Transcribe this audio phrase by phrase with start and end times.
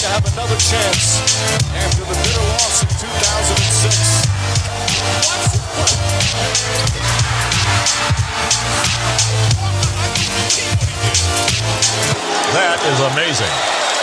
[0.00, 1.20] to have another chance
[1.76, 4.24] after the bitter loss in 2006.
[12.56, 13.99] That is amazing.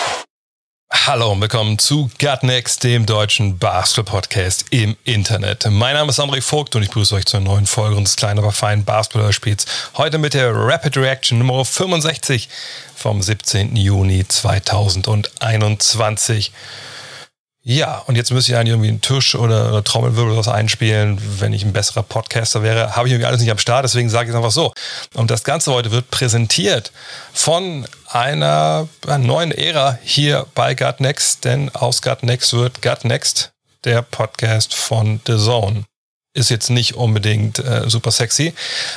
[1.08, 5.66] Hallo und willkommen zu Gut Next, dem deutschen Basketball-Podcast im Internet.
[5.70, 8.52] Mein Name ist André Vogt und ich begrüße euch zur neuen Folge unseres kleinen, aber
[8.52, 9.66] feinen Basketball-Spiels.
[9.96, 12.50] Heute mit der Rapid Reaction Nummer 65
[12.94, 13.78] vom 17.
[13.78, 16.52] Juni 2021.
[17.70, 21.52] Ja, und jetzt müsste ich eigentlich irgendwie einen Tisch oder, oder Trommelwirbel was einspielen, wenn
[21.52, 22.96] ich ein besserer Podcaster wäre.
[22.96, 24.72] Habe ich irgendwie alles nicht am Start, deswegen sage ich es einfach so.
[25.16, 26.94] Und das Ganze heute wird präsentiert
[27.34, 33.52] von einer neuen Ära hier bei Gut Next, denn aus Gut Next wird Gut Next
[33.84, 35.84] der Podcast von The Zone
[36.38, 38.54] ist jetzt nicht unbedingt äh, super sexy,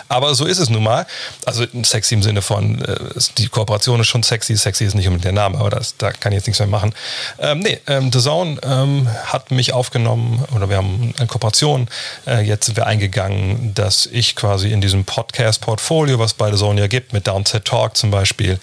[0.08, 1.06] aber so ist es nun mal.
[1.46, 2.96] Also sexy im Sinne von, äh,
[3.38, 6.32] die Kooperation ist schon sexy, sexy ist nicht unbedingt der Name, aber das, da kann
[6.32, 6.94] ich jetzt nichts mehr machen.
[7.38, 11.88] Ähm, nee, ähm, The Zone ähm, hat mich aufgenommen oder wir haben eine Kooperation.
[12.26, 16.80] Äh, jetzt sind wir eingegangen, dass ich quasi in diesem Podcast-Portfolio, was bei The Zone
[16.80, 18.58] ja gibt, mit Downset Talk zum Beispiel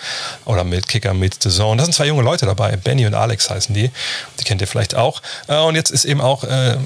[0.45, 3.49] oder mit Kicker Meets The Zone, da sind zwei junge Leute dabei, Benny und Alex
[3.49, 3.91] heißen die,
[4.39, 5.21] die kennt ihr vielleicht auch.
[5.47, 6.77] Äh, und jetzt ist eben auch äh,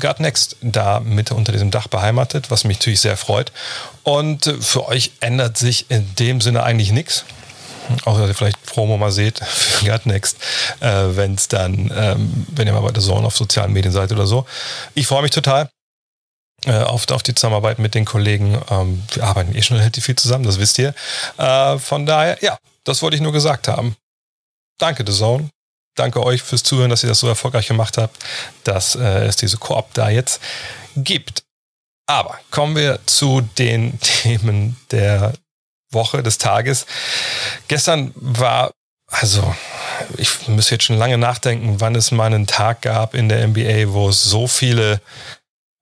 [0.00, 3.52] God Next da mit unter diesem Dach beheimatet, was mich natürlich sehr freut.
[4.02, 7.24] Und äh, für euch ändert sich in dem Sinne eigentlich nichts.
[8.04, 10.36] Außer dass ihr vielleicht Promo mal seht für Gut Next,
[10.80, 14.12] äh, wenn es dann, ähm, wenn ihr mal bei der Zone auf sozialen Medien seid
[14.12, 14.46] oder so.
[14.94, 15.68] Ich freue mich total
[16.66, 18.60] äh, auf, auf die Zusammenarbeit mit den Kollegen.
[18.70, 20.94] Ähm, wir arbeiten eh schon relativ viel zusammen, das wisst ihr.
[21.38, 23.96] Äh, von daher, ja, das wollte ich nur gesagt haben.
[24.78, 25.50] Danke, The Zone.
[25.96, 28.16] Danke euch fürs Zuhören, dass ihr das so erfolgreich gemacht habt,
[28.64, 30.40] dass äh, es diese Koop da jetzt
[30.96, 31.42] gibt.
[32.06, 35.32] Aber kommen wir zu den Themen der
[35.92, 36.86] Woche, des Tages.
[37.68, 38.72] Gestern war,
[39.08, 39.54] also
[40.16, 43.92] ich muss jetzt schon lange nachdenken, wann es mal einen Tag gab in der NBA,
[43.92, 45.00] wo es so viele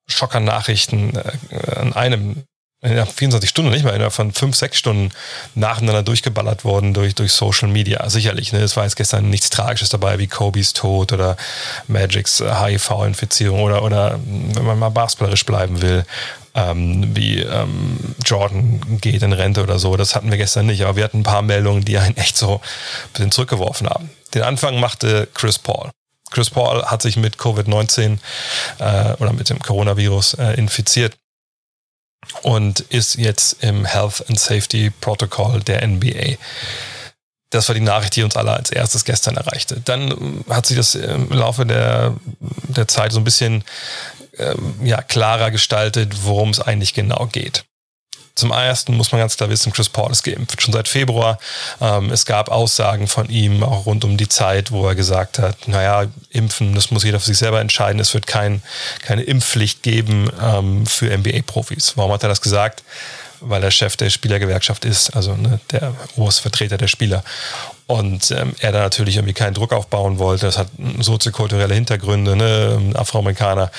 [0.08, 2.44] Schockernachrichten äh, an einem
[2.80, 5.10] in 24 Stunden, nicht mal, innerhalb von fünf, sechs Stunden
[5.56, 8.08] nacheinander durchgeballert worden durch, durch Social Media.
[8.08, 8.60] Sicherlich, ne?
[8.60, 11.36] es war jetzt gestern nichts Tragisches dabei, wie Kobe's Tod oder
[11.88, 16.04] Magics HIV-Infizierung oder, oder, wenn man mal basketballerisch bleiben will,
[16.54, 19.96] ähm, wie ähm, Jordan geht in Rente oder so.
[19.96, 22.56] Das hatten wir gestern nicht, aber wir hatten ein paar Meldungen, die einen echt so
[22.56, 24.10] ein bisschen zurückgeworfen haben.
[24.34, 25.90] Den Anfang machte Chris Paul.
[26.30, 28.18] Chris Paul hat sich mit Covid-19
[28.78, 31.16] äh, oder mit dem Coronavirus äh, infiziert
[32.42, 36.36] und ist jetzt im Health and Safety Protocol der NBA.
[37.50, 39.80] Das war die Nachricht, die uns alle als erstes gestern erreichte.
[39.80, 43.64] Dann hat sich das im Laufe der, der Zeit so ein bisschen
[44.36, 47.64] ähm, ja, klarer gestaltet, worum es eigentlich genau geht.
[48.38, 51.40] Zum ersten muss man ganz klar wissen, Chris Paul ist geimpft, schon seit Februar.
[51.80, 55.66] Ähm, es gab Aussagen von ihm auch rund um die Zeit, wo er gesagt hat,
[55.66, 58.00] naja, impfen, das muss jeder für sich selber entscheiden.
[58.00, 58.62] Es wird kein,
[59.02, 61.96] keine Impfpflicht geben ähm, für NBA-Profis.
[61.96, 62.84] Warum hat er das gesagt?
[63.40, 67.24] Weil er Chef der Spielergewerkschaft ist, also ne, der oberste Vertreter der Spieler.
[67.88, 70.46] Und ähm, er da natürlich irgendwie keinen Druck aufbauen wollte.
[70.46, 70.68] Das hat
[71.00, 72.92] soziokulturelle Hintergründe, ne?
[72.94, 73.72] Afroamerikaner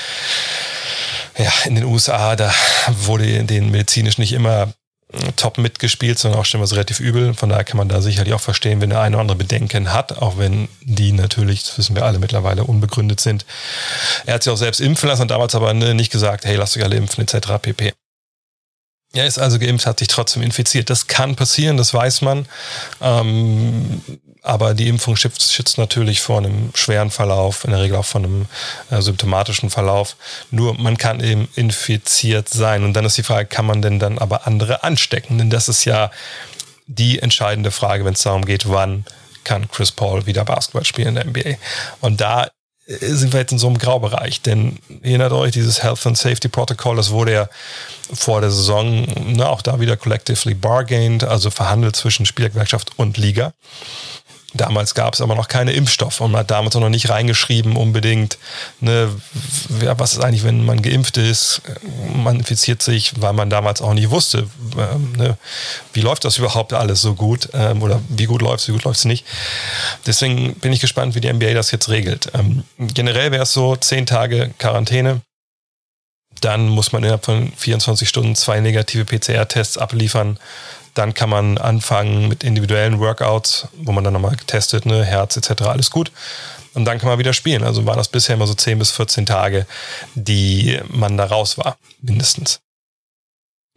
[1.40, 2.54] ja, in den USA, da
[2.88, 4.74] wurde den medizinisch nicht immer
[5.14, 7.34] äh, top mitgespielt, sondern auch stellenweise relativ übel.
[7.34, 10.18] Von daher kann man da sicherlich auch verstehen, wenn der eine oder andere Bedenken hat,
[10.20, 13.46] auch wenn die natürlich, das wissen wir alle mittlerweile, unbegründet sind.
[14.26, 16.78] Er hat sich auch selbst impfen lassen und damals aber ne, nicht gesagt, hey, lasst
[16.78, 17.54] euch alle impfen, etc.
[17.62, 17.94] pp.
[19.14, 20.90] Er ist also geimpft, hat sich trotzdem infiziert.
[20.90, 22.46] Das kann passieren, das weiß man.
[23.02, 24.02] Ähm,
[24.42, 28.22] aber die Impfung schützt, schützt, natürlich vor einem schweren Verlauf, in der Regel auch vor
[28.22, 28.46] einem
[28.90, 30.16] äh, symptomatischen Verlauf.
[30.52, 32.84] Nur man kann eben infiziert sein.
[32.84, 35.38] Und dann ist die Frage, kann man denn dann aber andere anstecken?
[35.40, 36.12] Denn das ist ja
[36.88, 39.06] die entscheidende Frage, wenn es darum geht, wann
[39.44, 41.58] kann Chris Paul wieder Basketball spielen in der NBA.
[42.02, 42.47] Und da
[42.90, 44.41] sind wir jetzt in so einem Graubereich.
[44.41, 47.50] Denn erinnert euch, dieses Health and Safety Protocol, das wurde ja
[48.12, 53.53] vor der Saison ne, auch da wieder collectively bargained, also verhandelt zwischen Spielgewerkschaft und Liga.
[54.53, 57.75] Damals gab es aber noch keine Impfstoff und man hat damals auch noch nicht reingeschrieben
[57.75, 58.37] unbedingt,
[58.79, 59.09] ne,
[59.69, 61.61] was ist eigentlich, wenn man geimpft ist,
[62.16, 64.47] man infiziert sich, weil man damals auch nicht wusste,
[64.78, 65.37] ähm, ne,
[65.93, 68.84] wie läuft das überhaupt alles so gut ähm, oder wie gut läuft es, wie gut
[68.84, 69.25] läuft es nicht.
[70.05, 72.31] Deswegen bin ich gespannt, wie die NBA das jetzt regelt.
[72.34, 75.22] Ähm, generell wäre es so, zehn Tage Quarantäne,
[76.41, 80.40] dann muss man innerhalb von 24 Stunden zwei negative PCR-Tests abliefern
[80.99, 85.61] dann kann man anfangen mit individuellen Workouts, wo man dann nochmal getestet, ne, Herz etc.,
[85.61, 86.11] alles gut.
[86.73, 87.63] Und dann kann man wieder spielen.
[87.63, 89.66] Also war das bisher immer so 10 bis 14 Tage,
[90.13, 92.59] die man da raus war, mindestens.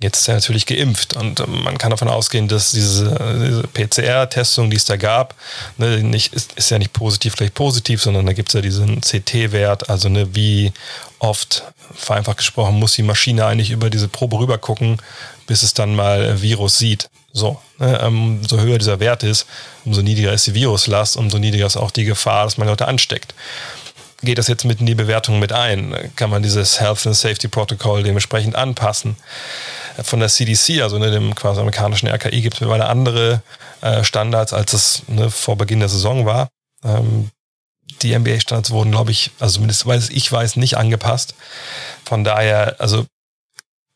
[0.02, 3.14] Jetzt ist er natürlich geimpft und ähm, man kann davon ausgehen, dass diese,
[3.48, 5.36] diese PCR-Testung, die es da gab,
[5.78, 9.00] ne, nicht, ist, ist, ja nicht positiv gleich positiv, sondern da gibt es ja diesen
[9.00, 10.72] CT-Wert, also ne, wie
[11.20, 11.62] oft,
[11.94, 15.00] vereinfacht gesprochen, muss die Maschine eigentlich über diese Probe rüber gucken,
[15.46, 17.08] bis es dann mal Virus sieht.
[17.32, 19.46] So, ne, ähm, so höher dieser Wert ist,
[19.84, 23.34] umso niedriger ist die Viruslast, umso niedriger ist auch die Gefahr, dass man Leute ansteckt
[24.22, 26.12] geht das jetzt mit in die Bewertung mit ein?
[26.16, 29.16] Kann man dieses Health and Safety Protocol dementsprechend anpassen?
[30.02, 33.42] Von der CDC, also ne, dem quasi amerikanischen RKI, gibt es mittlerweile andere
[33.82, 36.48] äh, Standards, als es ne, vor Beginn der Saison war.
[36.84, 37.30] Ähm,
[38.02, 41.34] die NBA-Standards wurden, glaube ich, also zumindest weil ich weiß, nicht angepasst.
[42.04, 43.06] Von daher, also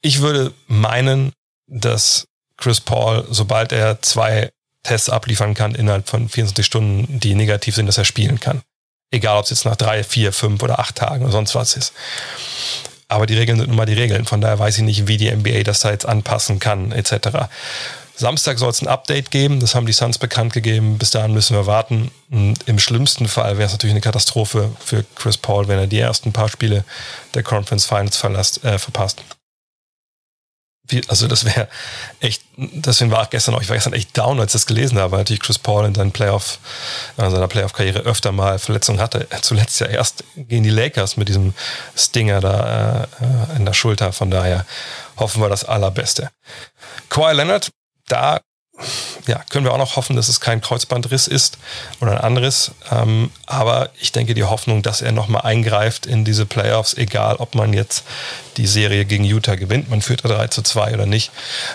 [0.03, 1.33] ich würde meinen,
[1.67, 4.51] dass Chris Paul, sobald er zwei
[4.83, 8.63] Tests abliefern kann innerhalb von 24 Stunden, die negativ sind, dass er spielen kann.
[9.11, 11.93] Egal, ob es jetzt nach drei, vier, fünf oder acht Tagen oder sonst was ist.
[13.09, 14.25] Aber die Regeln sind nun mal die Regeln.
[14.25, 17.47] Von daher weiß ich nicht, wie die NBA das da jetzt anpassen kann, etc.
[18.17, 19.61] Samstag soll es ein Update geben.
[19.61, 20.99] Das haben die Suns bekannt gegeben.
[20.99, 22.11] Bis dahin müssen wir warten.
[22.31, 26.01] Und Im schlimmsten Fall wäre es natürlich eine Katastrophe für Chris Paul, wenn er die
[26.01, 26.85] ersten paar Spiele
[27.35, 29.23] der Conference Finals verlasst, äh, verpasst
[30.89, 31.69] wie, also das wäre
[32.21, 34.99] echt, deswegen war ich gestern auch, ich war gestern echt down, als ich das gelesen
[34.99, 36.59] habe, weil natürlich Chris Paul in seinen Playoff,
[37.17, 39.27] in seiner Playoff-Karriere öfter mal Verletzungen hatte.
[39.43, 41.55] Zuletzt ja erst gegen die Lakers mit diesem
[41.97, 44.13] Stinger da äh, in der Schulter.
[44.13, 44.65] Von daher
[45.17, 46.31] hoffen wir das Allerbeste.
[47.09, 47.71] Kawhi Leonard,
[48.09, 48.41] da
[49.27, 51.59] ja, können wir auch noch hoffen, dass es kein Kreuzbandriss ist
[52.01, 52.73] oder ein anderes.
[52.91, 57.55] Ähm, aber ich denke, die Hoffnung, dass er nochmal eingreift in diese Playoffs, egal ob
[57.55, 58.05] man jetzt
[58.57, 61.31] die Serie gegen Utah gewinnt, man führt 3 zu 2 oder nicht.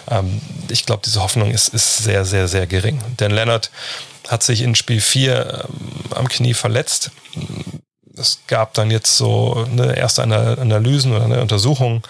[0.10, 3.02] Ähm, ich glaube, diese Hoffnung ist, ist sehr, sehr, sehr gering.
[3.20, 3.72] Denn Leonard
[4.28, 7.12] hat sich in Spiel 4 ähm, am Knie verletzt.
[8.16, 12.04] Es gab dann jetzt so eine erste Analysen oder eine Untersuchung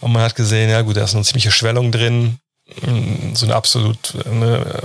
[0.00, 2.38] und man hat gesehen, ja gut, da ist eine ziemliche Schwellung drin
[3.34, 4.82] so eine absolut eine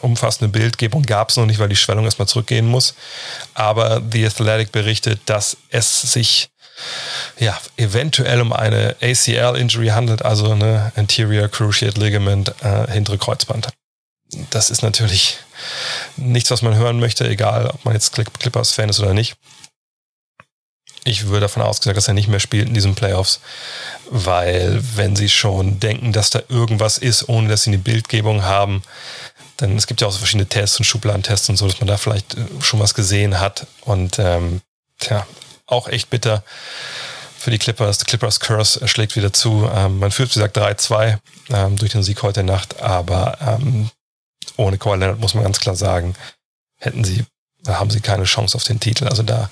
[0.00, 2.94] umfassende Bildgebung gab es noch nicht, weil die Schwellung erstmal zurückgehen muss.
[3.54, 6.50] Aber The Athletic berichtet, dass es sich
[7.38, 13.68] ja, eventuell um eine ACL-Injury handelt, also eine Anterior Cruciate Ligament, äh, hintere Kreuzband.
[14.50, 15.38] Das ist natürlich
[16.16, 19.36] nichts, was man hören möchte, egal ob man jetzt Clippers-Fan ist oder nicht.
[21.08, 23.40] Ich würde davon ausgehen, dass er nicht mehr spielt in diesen Playoffs,
[24.10, 28.82] weil wenn sie schon denken, dass da irgendwas ist, ohne dass sie eine Bildgebung haben,
[29.56, 31.96] dann es gibt ja auch so verschiedene Tests und Schubladentests und so, dass man da
[31.96, 34.60] vielleicht äh, schon was gesehen hat und ähm,
[34.98, 35.26] tja,
[35.66, 36.44] auch echt bitter
[37.38, 37.96] für die Clippers.
[37.98, 39.68] Der Clippers Curse schlägt wieder zu.
[39.74, 41.18] Ähm, man führt, wie gesagt, 3-2
[41.50, 43.88] ähm, durch den Sieg heute Nacht, aber ähm,
[44.56, 46.14] ohne Kawhi Leonard muss man ganz klar sagen,
[46.76, 47.24] hätten sie,
[47.66, 49.08] haben sie keine Chance auf den Titel.
[49.08, 49.48] Also da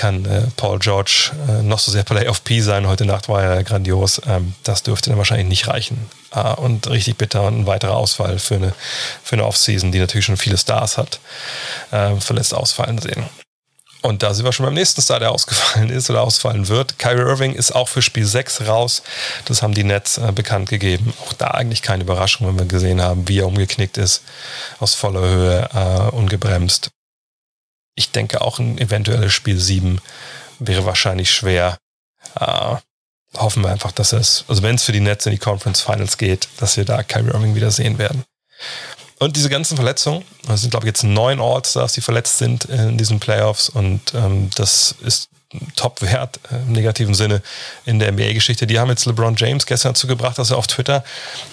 [0.00, 2.88] kann äh, Paul George äh, noch so sehr Playoff P sein.
[2.88, 4.22] Heute Nacht war er grandios.
[4.26, 6.08] Ähm, das dürfte dann wahrscheinlich nicht reichen.
[6.34, 8.72] Äh, und richtig bitter und ein weiterer Ausfall für eine,
[9.22, 11.20] für eine Offseason, die natürlich schon viele Stars hat,
[11.90, 13.24] äh, verletzt ausfallen sehen.
[14.00, 16.98] Und da sind wir schon beim nächsten Star, der ausgefallen ist oder ausfallen wird.
[16.98, 19.02] Kyrie Irving ist auch für Spiel 6 raus.
[19.44, 21.12] Das haben die Nets äh, bekannt gegeben.
[21.26, 24.22] Auch da eigentlich keine Überraschung, wenn wir gesehen haben, wie er umgeknickt ist.
[24.78, 26.90] Aus voller Höhe, äh, ungebremst
[27.94, 30.00] ich denke auch ein eventuelles Spiel 7
[30.58, 31.78] wäre wahrscheinlich schwer.
[32.38, 32.76] Äh,
[33.36, 36.18] hoffen wir einfach, dass es, also wenn es für die Nets in die Conference Finals
[36.18, 38.24] geht, dass wir da Kyrie Irving wieder sehen werden.
[39.18, 42.96] Und diese ganzen Verletzungen, das sind glaube ich jetzt neun All-Stars, die verletzt sind in
[42.96, 45.28] diesen Playoffs und ähm, das ist
[45.76, 47.42] Top-Wert im negativen Sinne
[47.84, 48.66] in der NBA-Geschichte.
[48.66, 51.04] Die haben jetzt LeBron James gestern dazu gebracht, dass er auf Twitter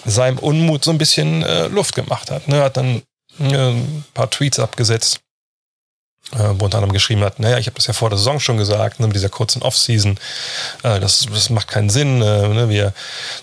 [0.04, 2.46] seinem Unmut so ein bisschen äh, Luft gemacht hat.
[2.46, 2.62] Ne?
[2.62, 3.02] Hat dann
[3.40, 5.18] äh, ein paar Tweets abgesetzt
[6.32, 8.58] äh, wo unter anderem geschrieben hat, naja, ich habe das ja vor der Saison schon
[8.58, 10.18] gesagt, ne, mit dieser kurzen Offseason,
[10.82, 12.92] äh, das, das macht keinen Sinn, äh, ne, wir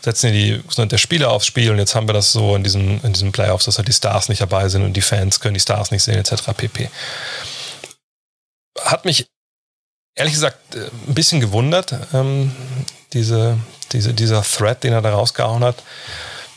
[0.01, 3.01] setzen hier die der Spieler aufs Spiel und jetzt haben wir das so in diesen,
[3.01, 5.59] in diesen Playoffs, dass halt die Stars nicht dabei sind und die Fans können die
[5.59, 6.53] Stars nicht sehen, etc.
[6.55, 6.89] pp.
[8.81, 9.27] Hat mich
[10.15, 12.55] ehrlich gesagt äh, ein bisschen gewundert, ähm,
[13.13, 13.57] diese,
[13.93, 15.77] diese, dieser Thread, den er da rausgehauen hat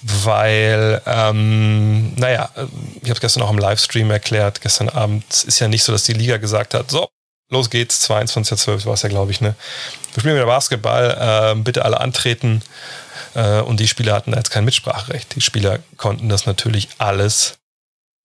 [0.03, 5.69] weil, ähm, naja, ich habe es gestern auch im Livestream erklärt, gestern Abend ist ja
[5.69, 7.09] nicht so, dass die Liga gesagt hat, so,
[7.51, 9.55] los geht's, 22.12 war es ja, glaube ich, ne?
[10.15, 12.63] Wir spielen wieder Basketball, äh, bitte alle antreten.
[13.35, 15.35] Äh, und die Spieler hatten jetzt kein Mitspracherecht.
[15.35, 17.59] Die Spieler konnten das natürlich alles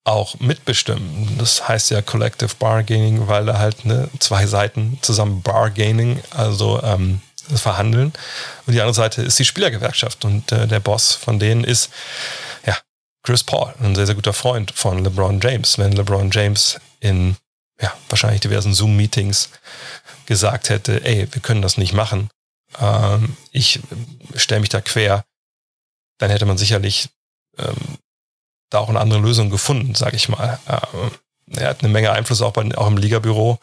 [0.04, 1.36] auch mitbestimmen.
[1.38, 7.22] Das heißt ja Collective Bargaining, weil da halt ne, zwei Seiten zusammen Bargaining, also ähm,
[7.54, 8.12] verhandeln.
[8.66, 10.24] Und die andere Seite ist die Spielergewerkschaft.
[10.24, 11.90] Und äh, der Boss von denen ist,
[12.66, 12.76] ja,
[13.22, 15.78] Chris Paul, ein sehr, sehr guter Freund von LeBron James.
[15.78, 17.36] Wenn LeBron James in,
[17.80, 19.50] ja, wahrscheinlich diversen Zoom-Meetings
[20.26, 22.30] gesagt hätte, ey, wir können das nicht machen.
[22.80, 23.80] Ähm, ich
[24.36, 25.24] stelle mich da quer.
[26.18, 27.08] dann hätte man sicherlich
[27.58, 27.98] ähm,
[28.70, 30.58] da auch eine andere Lösung gefunden, sage ich mal.
[30.68, 31.10] Ähm,
[31.56, 33.58] er hat eine Menge Einfluss auch, bei, auch im Ligabüro.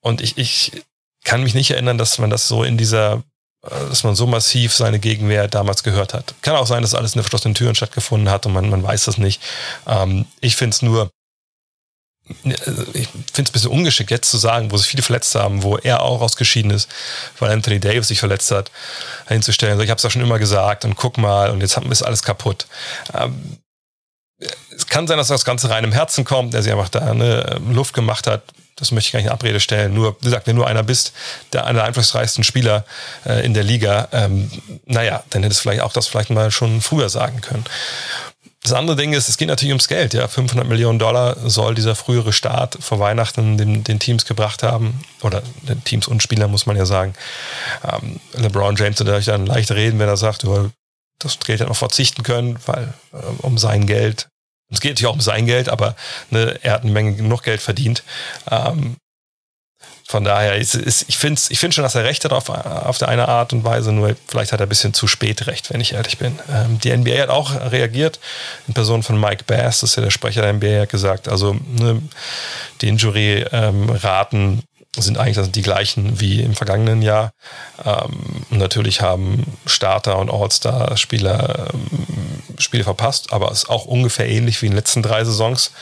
[0.00, 0.84] Und ich, ich
[1.26, 3.24] kann mich nicht erinnern, dass man das so in dieser,
[3.62, 6.34] äh, dass man so massiv seine Gegenwehr damals gehört hat.
[6.40, 9.18] Kann auch sein, dass alles in verschlossenen Türen stattgefunden hat und man, man weiß das
[9.18, 9.42] nicht.
[9.86, 11.10] Ähm, ich finde es nur,
[12.44, 12.54] äh,
[12.94, 15.76] ich finde es ein bisschen ungeschickt, jetzt zu sagen, wo sich viele verletzt haben, wo
[15.76, 16.88] er auch ausgeschieden ist,
[17.40, 18.70] weil Anthony Davis sich verletzt hat,
[19.26, 19.80] hinzustellen.
[19.80, 22.68] Ich habe es ja schon immer gesagt und guck mal und jetzt ist alles kaputt.
[23.12, 23.58] Ähm,
[24.76, 27.60] es kann sein, dass das Ganze rein im Herzen kommt, der sich einfach da eine
[27.70, 28.42] Luft gemacht hat.
[28.76, 29.94] Das möchte ich gar nicht in Abrede stellen.
[29.94, 31.12] Nur, wie gesagt, wenn du einer bist,
[31.54, 32.84] der einer der einflussreichsten Spieler
[33.24, 34.50] äh, in der Liga, ähm,
[34.84, 37.64] naja, dann hättest du vielleicht auch das vielleicht mal schon früher sagen können.
[38.62, 40.12] Das andere Ding ist, es geht natürlich ums Geld.
[40.12, 45.00] Ja, 500 Millionen Dollar soll dieser frühere Start vor Weihnachten den, den Teams gebracht haben.
[45.22, 47.14] Oder den Teams und Spieler, muss man ja sagen.
[47.84, 50.44] Ähm, LeBron James wird natürlich dann leicht reden, wenn er sagt,
[51.20, 54.28] das Geld hat noch verzichten können, weil äh, um sein Geld,
[54.70, 55.94] es geht natürlich auch um sein Geld, aber
[56.30, 58.02] ne, er hat eine Menge genug Geld verdient.
[58.50, 58.96] Ähm,
[60.08, 62.98] von daher, ist, ist, ich finde ich find schon, dass er recht hat auf, auf
[62.98, 65.80] der eine Art und Weise, nur vielleicht hat er ein bisschen zu spät recht, wenn
[65.80, 66.38] ich ehrlich bin.
[66.48, 68.20] Ähm, die NBA hat auch reagiert,
[68.68, 71.54] in Person von Mike Bass, das ist ja der Sprecher der NBA, hat gesagt, also
[71.54, 72.00] ne,
[72.80, 74.62] die Injury-Raten ähm,
[75.04, 77.32] sind eigentlich die gleichen wie im vergangenen Jahr.
[77.84, 84.60] Ähm, natürlich haben Starter und All-Star-Spieler ähm, Spiele verpasst, aber es ist auch ungefähr ähnlich
[84.62, 85.72] wie in den letzten drei Saisons.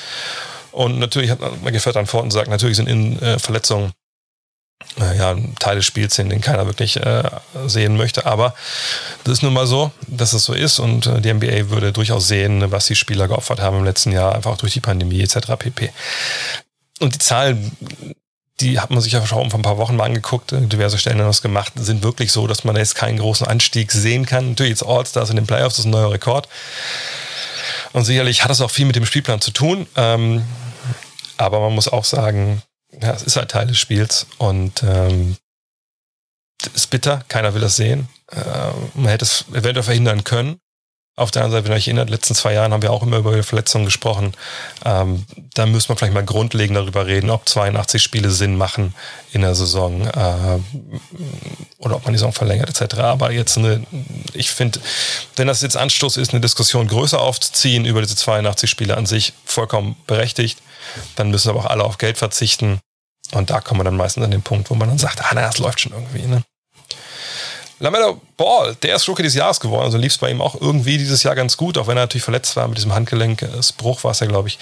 [0.72, 3.92] Und natürlich hat man gefährt an Fort und sagt, natürlich sind in äh, Verletzungen
[5.00, 7.22] äh, ja, Teil des Spiels den keiner wirklich äh,
[7.66, 8.26] sehen möchte.
[8.26, 8.54] Aber
[9.24, 12.28] das ist nun mal so, dass es so ist und äh, die NBA würde durchaus
[12.28, 15.52] sehen, was die Spieler geopfert haben im letzten Jahr, einfach durch die Pandemie etc.
[15.58, 15.90] pp.
[17.00, 17.72] Und die Zahlen
[18.60, 21.18] die hat man sich ja schon vor ein paar Wochen mal angeguckt, äh, diverse Stellen
[21.18, 24.50] haben das gemacht, sind wirklich so, dass man jetzt keinen großen Anstieg sehen kann.
[24.50, 26.48] Natürlich jetzt All-Stars in den Playoffs, das ist ein neuer Rekord.
[27.92, 29.86] Und sicherlich hat das auch viel mit dem Spielplan zu tun.
[29.96, 30.44] Ähm,
[31.36, 32.62] aber man muss auch sagen,
[33.00, 35.36] ja, es ist halt Teil des Spiels und ähm,
[36.74, 38.08] ist bitter, keiner will das sehen.
[38.30, 38.38] Äh,
[38.94, 40.58] man hätte es eventuell verhindern können.
[41.16, 42.90] Auf der anderen Seite, wenn ihr euch erinnert, in den letzten zwei Jahren haben wir
[42.90, 44.32] auch immer über Verletzungen gesprochen.
[44.84, 48.94] Ähm, da müssen wir vielleicht mal grundlegend darüber reden, ob 82 Spiele Sinn machen
[49.32, 50.58] in der Saison äh,
[51.78, 52.98] oder ob man die Saison verlängert etc.
[52.98, 53.86] Aber jetzt eine,
[54.32, 54.80] ich finde,
[55.36, 59.34] wenn das jetzt Anstoß ist, eine Diskussion größer aufzuziehen über diese 82 Spiele an sich,
[59.44, 60.62] vollkommen berechtigt.
[61.14, 62.80] Dann müssen aber auch alle auf Geld verzichten.
[63.30, 65.42] Und da kommen wir dann meistens an den Punkt, wo man dann sagt, ah, na,
[65.42, 66.22] das läuft schon irgendwie.
[66.22, 66.42] Ne?
[67.80, 70.98] Lamella Ball, der ist Rookie des Jahres geworden, also lief es bei ihm auch irgendwie
[70.98, 74.20] dieses Jahr ganz gut, auch wenn er natürlich verletzt war mit diesem Handgelenkbruch, war es
[74.20, 74.58] ja, glaube ich.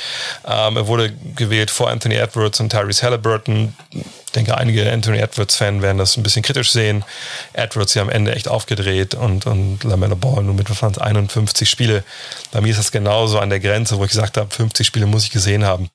[0.47, 3.75] Ähm, er wurde gewählt vor Anthony Edwards und Tyrese Halliburton.
[3.91, 7.05] Ich denke, einige Anthony Edwards-Fans werden das ein bisschen kritisch sehen.
[7.53, 12.05] Edwards ja am Ende echt aufgedreht und, und Lamella Ball nur mit 51 Spiele.
[12.51, 15.25] Bei mir ist das genauso an der Grenze, wo ich gesagt habe, 50 Spiele muss
[15.25, 15.91] ich gesehen haben.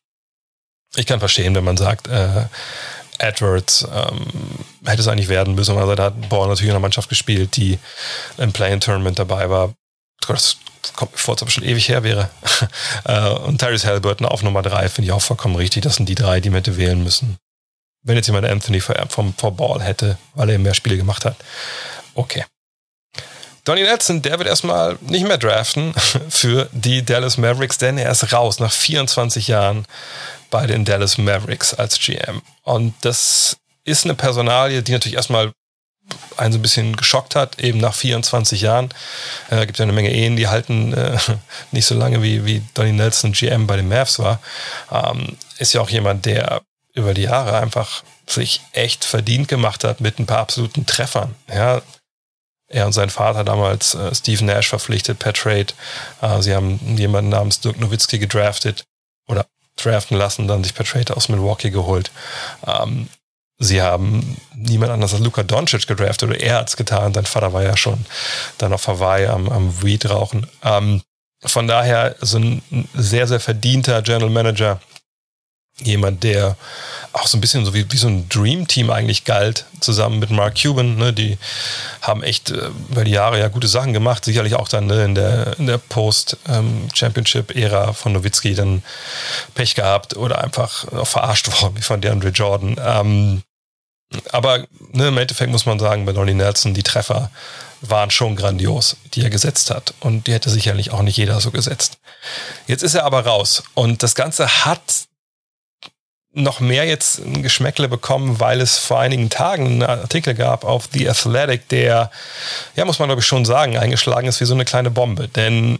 [0.96, 2.46] Ich kann verstehen, wenn man sagt, äh,
[3.20, 4.26] Edwards ähm,
[4.86, 5.78] hätte es eigentlich werden müssen.
[5.78, 7.80] Also da hat Ball natürlich in einer Mannschaft gespielt, die
[8.38, 9.74] im Play-In-Tournament dabei war.
[10.28, 10.58] Das
[10.96, 12.30] kommt mir vor, als ob es schon ewig her wäre.
[13.06, 15.84] Äh, und Tyrese Halliburton auf Nummer drei finde ich auch vollkommen richtig.
[15.84, 17.38] Das sind die drei, die man hätte wählen müssen.
[18.04, 18.96] Wenn jetzt jemand Anthony vor,
[19.38, 21.36] vor Ball hätte, weil er mehr Spiele gemacht hat.
[22.16, 22.44] Okay.
[23.68, 25.94] Donnie Nelson, der wird erstmal nicht mehr draften
[26.30, 29.86] für die Dallas Mavericks, denn er ist raus nach 24 Jahren
[30.50, 32.42] bei den Dallas Mavericks als GM.
[32.64, 35.52] Und das ist eine Personalie, die natürlich erstmal
[36.38, 38.88] einen so ein bisschen geschockt hat, eben nach 24 Jahren.
[39.50, 41.18] Äh, gibt ja eine Menge Ehen, die halten äh,
[41.74, 44.40] nicht so lange wie, wie Donnie Nelson GM bei den Mavs war.
[44.90, 46.62] Ähm, ist ja auch jemand, der
[46.94, 51.36] über die Jahre einfach sich echt verdient gemacht hat mit ein paar absoluten Treffern.
[51.54, 51.82] Ja,
[52.68, 55.68] er und sein Vater damals äh, Steve Nash verpflichtet per Trade.
[56.22, 58.86] Äh, sie haben jemanden namens Dirk Nowitzki gedraftet
[59.28, 59.46] oder
[59.78, 62.12] draften lassen, dann sich per Trade aus Milwaukee geholt.
[62.66, 63.08] Ähm,
[63.58, 67.14] sie haben niemand anders als Luka Doncic gedraftet oder er hat es getan.
[67.14, 68.06] Sein Vater war ja schon
[68.58, 70.48] dann auf Hawaii am, am Weed rauchen.
[70.64, 71.02] Ähm,
[71.44, 72.62] von daher so ein
[72.94, 74.82] sehr, sehr verdienter General Manager.
[75.82, 76.56] Jemand, der
[77.14, 80.60] auch so ein bisschen so wie, wie so ein Dream-Team eigentlich galt, zusammen mit Mark
[80.62, 80.98] Cuban.
[80.98, 81.14] Ne?
[81.14, 81.38] Die
[82.02, 84.26] haben echt äh, über die Jahre ja gute Sachen gemacht.
[84.26, 88.82] Sicherlich auch dann ne, in der, in der Post-Championship-Ära von Nowitzki dann
[89.54, 92.76] Pech gehabt oder einfach verarscht worden, wie von DeAndre Jordan.
[92.84, 93.44] Ähm,
[94.32, 97.30] aber ne, im Endeffekt muss man sagen, bei Donny Nelson, die Treffer
[97.82, 99.94] waren schon grandios, die er gesetzt hat.
[100.00, 101.98] Und die hätte sicherlich auch nicht jeder so gesetzt.
[102.68, 103.64] Jetzt ist er aber raus.
[103.74, 105.07] Und das Ganze hat
[106.38, 110.88] noch mehr jetzt ein Geschmäckle bekommen, weil es vor einigen Tagen einen Artikel gab auf
[110.92, 112.12] The Athletic, der,
[112.76, 115.28] ja, muss man glaube ich schon sagen, eingeschlagen ist wie so eine kleine Bombe.
[115.28, 115.80] Denn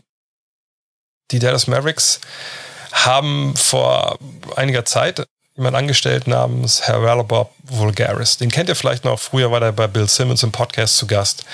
[1.32, 2.20] die Dallas Mavericks
[2.92, 4.18] haben vor
[4.56, 8.38] einiger Zeit jemand angestellt namens Herr Bob Vulgaris.
[8.38, 9.20] Den kennt ihr vielleicht noch.
[9.20, 11.46] Früher war er bei Bill Simmons im Podcast zu Gast.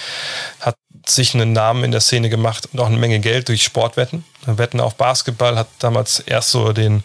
[0.59, 4.23] Hat sich einen Namen in der Szene gemacht und auch eine Menge Geld durch Sportwetten.
[4.45, 7.03] Wetten auf Basketball hat damals erst so den,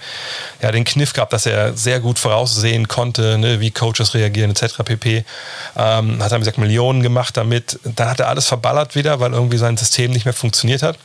[0.60, 4.82] ja, den Kniff gehabt, dass er sehr gut voraussehen konnte, ne, wie Coaches reagieren etc.
[4.84, 5.24] pp.
[5.76, 7.78] Ähm, hat wie gesagt, Millionen gemacht damit.
[7.84, 10.98] Dann hat er alles verballert wieder, weil irgendwie sein System nicht mehr funktioniert hat.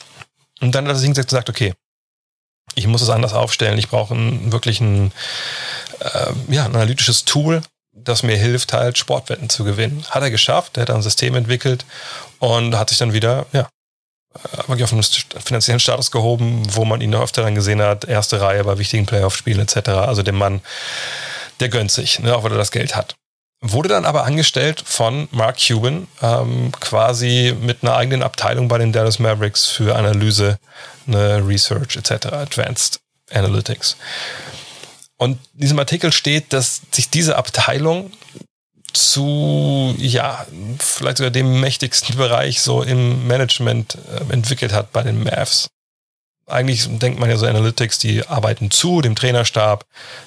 [0.61, 1.73] Und dann hat er sich gesagt, okay,
[2.75, 3.77] ich muss es anders aufstellen.
[3.77, 4.15] Ich brauche
[4.51, 5.11] wirklich ein,
[5.99, 7.61] äh, ja, ein analytisches Tool,
[7.93, 10.05] das mir hilft, halt Sportwetten zu gewinnen.
[10.09, 11.85] Hat er geschafft, er hat ein System entwickelt
[12.39, 13.67] und hat sich dann wieder, ja,
[14.35, 18.05] äh, wirklich auf einen finanziellen Status gehoben, wo man ihn noch öfter dann gesehen hat,
[18.05, 19.89] erste Reihe bei wichtigen Playoff-Spielen etc.
[19.89, 20.61] Also der Mann,
[21.59, 23.15] der gönnt sich, ne, auch weil er das Geld hat.
[23.65, 28.91] Wurde dann aber angestellt von Mark Cuban, ähm, quasi mit einer eigenen Abteilung bei den
[28.91, 30.57] Dallas Mavericks für Analyse,
[31.05, 32.99] ne, Research etc., Advanced
[33.31, 33.95] Analytics.
[35.23, 38.11] Und in diesem Artikel steht, dass sich diese Abteilung
[38.91, 40.45] zu, ja,
[40.79, 45.69] vielleicht sogar dem mächtigsten Bereich so im Management äh, entwickelt hat bei den Mavs.
[46.45, 49.85] Eigentlich denkt man ja so Analytics, die arbeiten zu dem Trainerstab,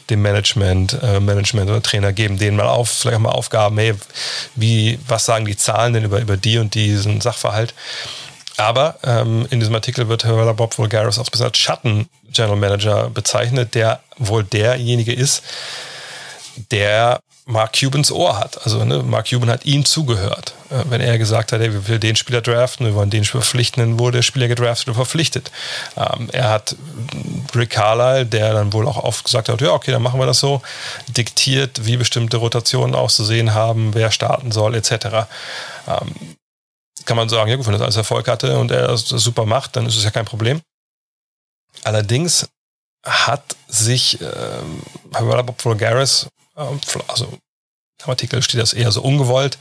[0.08, 3.94] dem Management, äh, Management oder Trainer geben denen mal auf, vielleicht auch mal Aufgaben, hey,
[4.54, 7.74] wie, was sagen die Zahlen denn über, über die und diesen Sachverhalt?
[8.56, 13.74] Aber ähm, in diesem Artikel wird Herr Bob Vulgaris auch als Schatten General Manager bezeichnet,
[13.74, 15.42] der wohl derjenige ist,
[16.70, 18.64] der Mark Cubans Ohr hat.
[18.64, 20.52] Also ne, Mark Cuban hat ihm zugehört.
[20.70, 23.42] Äh, wenn er gesagt hat, hey, wir wollen den Spieler draften, wir wollen den Spieler
[23.42, 25.52] verpflichten, dann wurde der Spieler gedraftet und verpflichtet.
[25.96, 26.74] Ähm, er hat
[27.54, 30.40] Rick Carlisle, der dann wohl auch oft gesagt hat, ja, okay, dann machen wir das
[30.40, 30.60] so,
[31.08, 34.90] diktiert, wie bestimmte Rotationen auszusehen haben, wer starten soll, etc.
[35.86, 36.35] Ähm,
[37.06, 39.76] kann man sagen, ja gut, wenn das alles Erfolg hatte und er das super macht,
[39.76, 40.60] dann ist es ja kein Problem.
[41.84, 42.48] Allerdings
[43.04, 46.62] hat sich ähm, Bob Vulgaris, äh,
[47.08, 47.38] also
[48.04, 49.58] im Artikel steht das eher so ungewollt,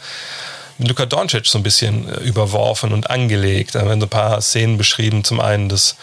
[0.78, 3.76] Luka Doncic so ein bisschen äh, überworfen und angelegt.
[3.76, 5.24] Da werden so ein paar Szenen beschrieben.
[5.24, 5.96] Zum einen, dass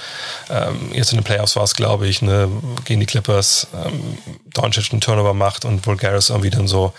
[0.49, 2.49] ähm, jetzt in den Playoffs war es, glaube ich, ne,
[2.85, 4.17] gegen die Clippers ähm,
[4.55, 6.95] Doncic einen Turnover macht und Vulgaris irgendwie dann so,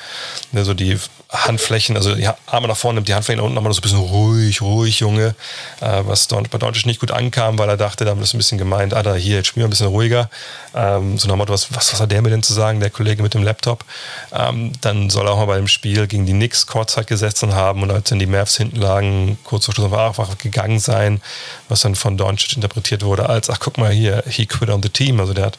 [0.52, 1.00] ne, so die
[1.34, 3.98] Handflächen, also die Arme nach vorne nimmt, die Handflächen nach unten nochmal so ein bisschen
[3.98, 5.36] ruhig, ruhig, Junge.
[5.82, 8.36] Äh, was Don, bei Doncic nicht gut ankam, weil er dachte, da haben wir das
[8.36, 10.30] ein bisschen gemeint, ah, da hier, jetzt spielen wir ein bisschen ruhiger.
[10.76, 13.34] Ähm, so Motto, was, was, was hat der mir denn zu sagen, der Kollege mit
[13.34, 13.84] dem Laptop?
[14.32, 17.56] Ähm, dann soll er auch mal bei dem Spiel gegen die Knicks Kurzzeit gesetzt und
[17.56, 21.19] haben und als dann die Mavs hinten lagen, kurz vor Schluss einfach gegangen sein,
[21.67, 24.89] was dann von Doncic interpretiert wurde als, ach guck mal hier, he quit on the
[24.89, 25.58] team, also der hat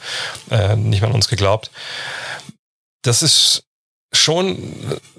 [0.51, 1.71] äh, nicht mal an uns geglaubt.
[3.03, 3.65] Das ist
[4.17, 4.59] schon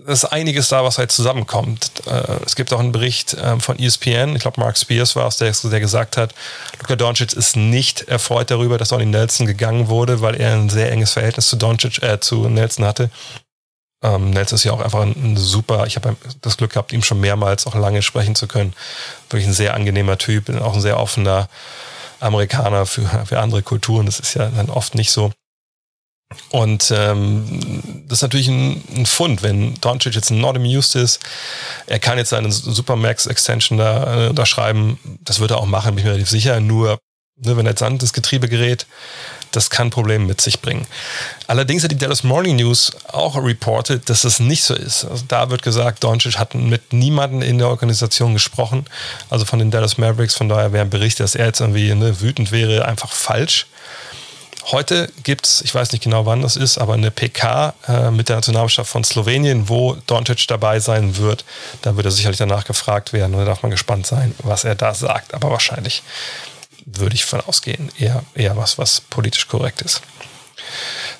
[0.07, 1.91] ist einiges da, was halt zusammenkommt.
[2.05, 5.37] Äh, es gibt auch einen Bericht ähm, von ESPN, ich glaube Mark Spears war es,
[5.37, 6.33] der, der gesagt hat,
[6.79, 10.91] Luka Doncic ist nicht erfreut darüber, dass Donny Nelson gegangen wurde, weil er ein sehr
[10.91, 13.09] enges Verhältnis zu Doncic, äh, zu Nelson hatte.
[14.03, 17.03] Ähm, Nelson ist ja auch einfach ein, ein super, ich habe das Glück gehabt, ihm
[17.03, 18.73] schon mehrmals auch lange sprechen zu können.
[19.29, 21.49] Wirklich ein sehr angenehmer Typ, auch ein sehr offener
[22.19, 24.05] Amerikaner für, für andere Kulturen.
[24.05, 25.31] Das ist ja dann oft nicht so.
[26.49, 31.19] Und ähm, das ist natürlich ein, ein Fund, wenn Doncic jetzt not amused ist,
[31.85, 34.43] er kann jetzt seine Supermax-Extension da, äh, da
[35.23, 36.97] das wird er auch machen, bin ich mir relativ sicher, nur
[37.37, 38.87] ne, wenn er jetzt an das Getriebe gerät,
[39.51, 40.85] das kann Probleme mit sich bringen.
[41.47, 45.05] Allerdings hat die Dallas Morning News auch reported, dass das nicht so ist.
[45.05, 48.85] Also da wird gesagt, Doncic hat mit niemandem in der Organisation gesprochen,
[49.29, 50.35] also von den Dallas Mavericks.
[50.35, 53.67] Von daher wäre ein Bericht, dass er jetzt irgendwie ne, wütend wäre, einfach falsch.
[54.71, 58.29] Heute gibt es, ich weiß nicht genau wann das ist, aber eine PK äh, mit
[58.29, 61.45] der Nationalmannschaft von Slowenien, wo Doncic dabei sein wird.
[61.83, 64.73] Da wird er sicherlich danach gefragt werden und da darf man gespannt sein, was er
[64.73, 65.35] da sagt.
[65.35, 66.01] Aber wahrscheinlich
[66.85, 70.01] würde ich von ausgehen, eher, eher was, was politisch korrekt ist.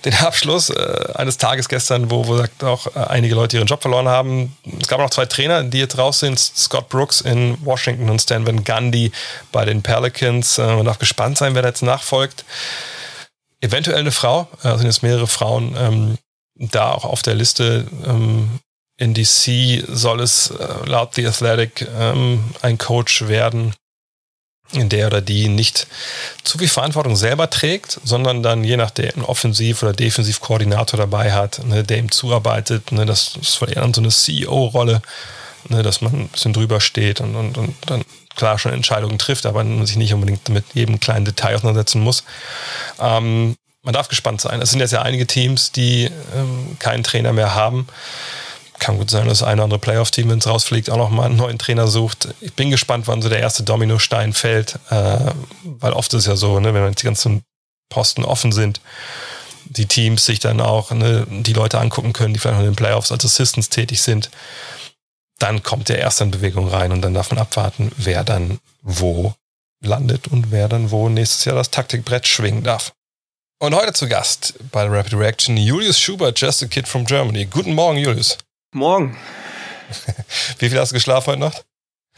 [0.06, 3.84] Den Abschluss äh, eines Tages gestern, wo, wo sagt auch äh, einige Leute ihren Job
[3.84, 4.58] verloren haben.
[4.82, 8.46] Es gab noch zwei Trainer, die jetzt raus sind: Scott Brooks in Washington und Stan
[8.48, 9.12] Van Gundy
[9.52, 10.58] bei den Pelicans.
[10.58, 12.44] Äh, man darf gespannt sein, wer da jetzt nachfolgt
[13.66, 16.18] eventuell eine Frau, äh, sind jetzt mehrere Frauen ähm,
[16.56, 17.88] da auch auf der Liste.
[18.06, 18.60] Ähm,
[18.98, 23.74] in DC soll es äh, laut The Athletic ähm, ein Coach werden,
[24.72, 25.88] in der oder die nicht
[26.44, 31.64] zu viel Verantwortung selber trägt, sondern dann je nachdem einen Offensiv- oder Defensivkoordinator dabei hat,
[31.66, 32.92] ne, der ihm zuarbeitet.
[32.92, 35.02] Ne, das ist eher so eine CEO-Rolle,
[35.70, 38.04] ne, dass man ein bisschen drüber steht und, und, und dann
[38.36, 42.24] klar schon Entscheidungen trifft, aber man sich nicht unbedingt mit jedem kleinen Detail auseinandersetzen muss.
[43.00, 44.62] Ähm, man darf gespannt sein.
[44.62, 47.88] Es sind jetzt ja einige Teams, die ähm, keinen Trainer mehr haben.
[48.80, 51.60] Kann gut sein, dass ein oder andere Playoff-Team, wenn es rausfliegt, auch nochmal einen neuen
[51.60, 52.30] Trainer sucht.
[52.42, 55.18] Ich bin gespannt, wann so der erste Dominostein fällt, äh,
[55.64, 57.44] weil oft ist es ja so, ne, wenn die ganzen
[57.90, 58.82] Posten offen sind,
[59.66, 62.76] die Teams sich dann auch ne, die Leute angucken können, die vielleicht noch in den
[62.76, 64.30] Playoffs als Assistants tätig sind.
[65.40, 69.34] Dann kommt der erste in Bewegung rein und dann darf man abwarten, wer dann wo
[69.82, 72.94] landet und wer dann wo nächstes Jahr das Taktikbrett schwingen darf.
[73.60, 77.46] Und heute zu Gast bei Rapid Reaction Julius Schubert, Just a Kid from Germany.
[77.46, 78.38] Guten Morgen, Julius.
[78.74, 79.18] Morgen.
[80.60, 81.66] Wie viel hast du geschlafen heute Nacht?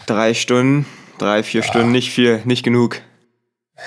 [0.06, 0.86] Drei Stunden,
[1.18, 1.68] drei, vier ah.
[1.68, 3.02] Stunden, nicht viel, nicht genug.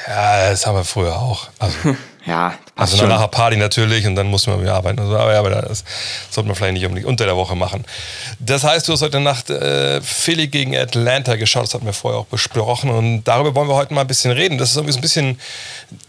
[0.07, 1.49] Ja, das haben wir früher auch.
[1.59, 3.09] Also ja, also schon.
[3.09, 4.99] nach der Party natürlich und dann muss man wieder arbeiten.
[4.99, 5.85] Also, aber, aber das
[6.31, 7.85] sollte man vielleicht nicht unbedingt unter der Woche machen.
[8.39, 12.21] Das heißt, du hast heute Nacht äh, Philly gegen Atlanta geschaut, das hatten wir vorher
[12.21, 14.59] auch besprochen und darüber wollen wir heute mal ein bisschen reden.
[14.59, 15.41] Das ist irgendwie so ein bisschen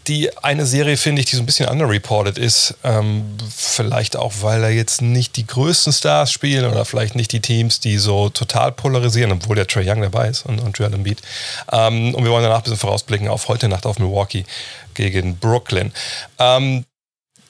[0.08, 2.76] die eine Serie, finde ich, die so ein bisschen underreported ist.
[2.84, 7.40] Ähm, vielleicht auch, weil da jetzt nicht die größten Stars spielen oder vielleicht nicht die
[7.40, 11.22] Teams, die so total polarisieren, obwohl der Trey Young dabei ist und, und Joel Embiid.
[11.72, 14.46] Ähm, und wir wollen danach ein bisschen vorausblicken auf heute Nacht auf Milwaukee
[14.94, 15.92] gegen Brooklyn.
[16.40, 16.61] Ähm,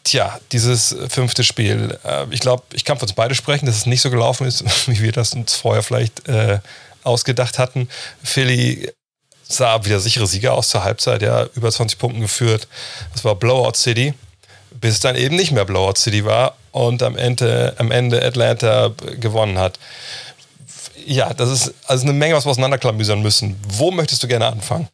[0.04, 1.97] tja, dieses fünfte Spiel.
[2.04, 4.63] Äh, ich glaube, ich kann von uns beide sprechen, dass es nicht so gelaufen ist,
[4.88, 6.60] wie wir das uns vorher vielleicht äh,
[7.04, 7.88] ausgedacht hatten.
[8.24, 8.91] Philly
[9.43, 12.67] sah wieder sichere Sieger aus zur Halbzeit, ja, über 20 Punkten geführt.
[13.13, 14.13] Das war Blowout City,
[14.80, 18.93] bis es dann eben nicht mehr Blowout City war und am Ende, am Ende Atlanta
[19.19, 19.78] gewonnen hat.
[21.06, 23.60] Ja, das ist also eine Menge, was wir auseinanderklamüsern müssen.
[23.67, 24.88] Wo möchtest du gerne anfangen?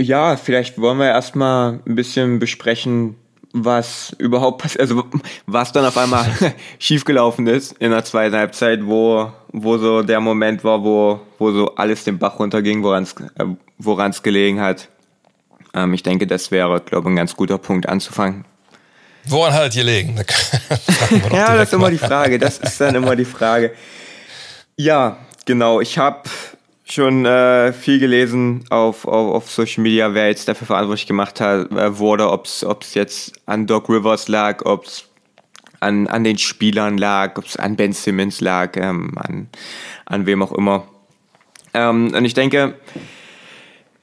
[0.00, 3.16] Ja, vielleicht wollen wir erstmal ein bisschen besprechen,
[3.52, 5.04] was überhaupt passiert, also
[5.46, 6.24] was dann auf einmal
[6.78, 11.74] schiefgelaufen ist in der zweiten Halbzeit, wo, wo so der Moment war, wo, wo so
[11.74, 13.44] alles den Bach runterging, woran es äh,
[13.76, 14.88] woran's gelegen hat.
[15.74, 18.46] Ähm, ich denke, das wäre, glaube ich, ein ganz guter Punkt anzufangen.
[19.26, 20.16] Woran hat es gelegen?
[21.30, 22.38] ja, das ist immer die Frage.
[22.38, 23.74] Das ist dann immer die Frage.
[24.76, 25.82] Ja, genau.
[25.82, 26.22] Ich habe
[26.92, 31.70] schon äh, viel gelesen auf, auf, auf Social Media, wer jetzt dafür verantwortlich gemacht hat,
[31.72, 35.04] äh, wurde, ob es jetzt an Doc Rivers lag, ob es
[35.80, 39.48] an, an den Spielern lag, ob es an Ben Simmons lag, ähm, an,
[40.06, 40.86] an wem auch immer.
[41.74, 42.74] Ähm, und ich denke,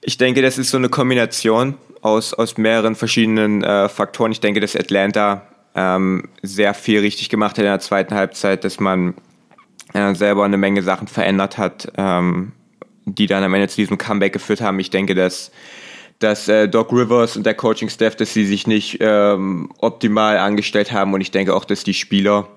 [0.01, 4.31] ich denke, das ist so eine Kombination aus, aus mehreren verschiedenen äh, Faktoren.
[4.31, 8.79] Ich denke, dass Atlanta ähm, sehr viel richtig gemacht hat in der zweiten Halbzeit, dass
[8.79, 9.13] man
[9.93, 11.91] äh, selber eine Menge Sachen verändert hat.
[11.97, 12.53] Ähm,
[13.15, 14.79] die dann am Ende zu diesem Comeback geführt haben.
[14.79, 15.51] Ich denke, dass,
[16.19, 21.13] dass äh, Doc Rivers und der Coaching-Staff, dass sie sich nicht ähm, optimal angestellt haben
[21.13, 22.49] und ich denke auch, dass die Spieler,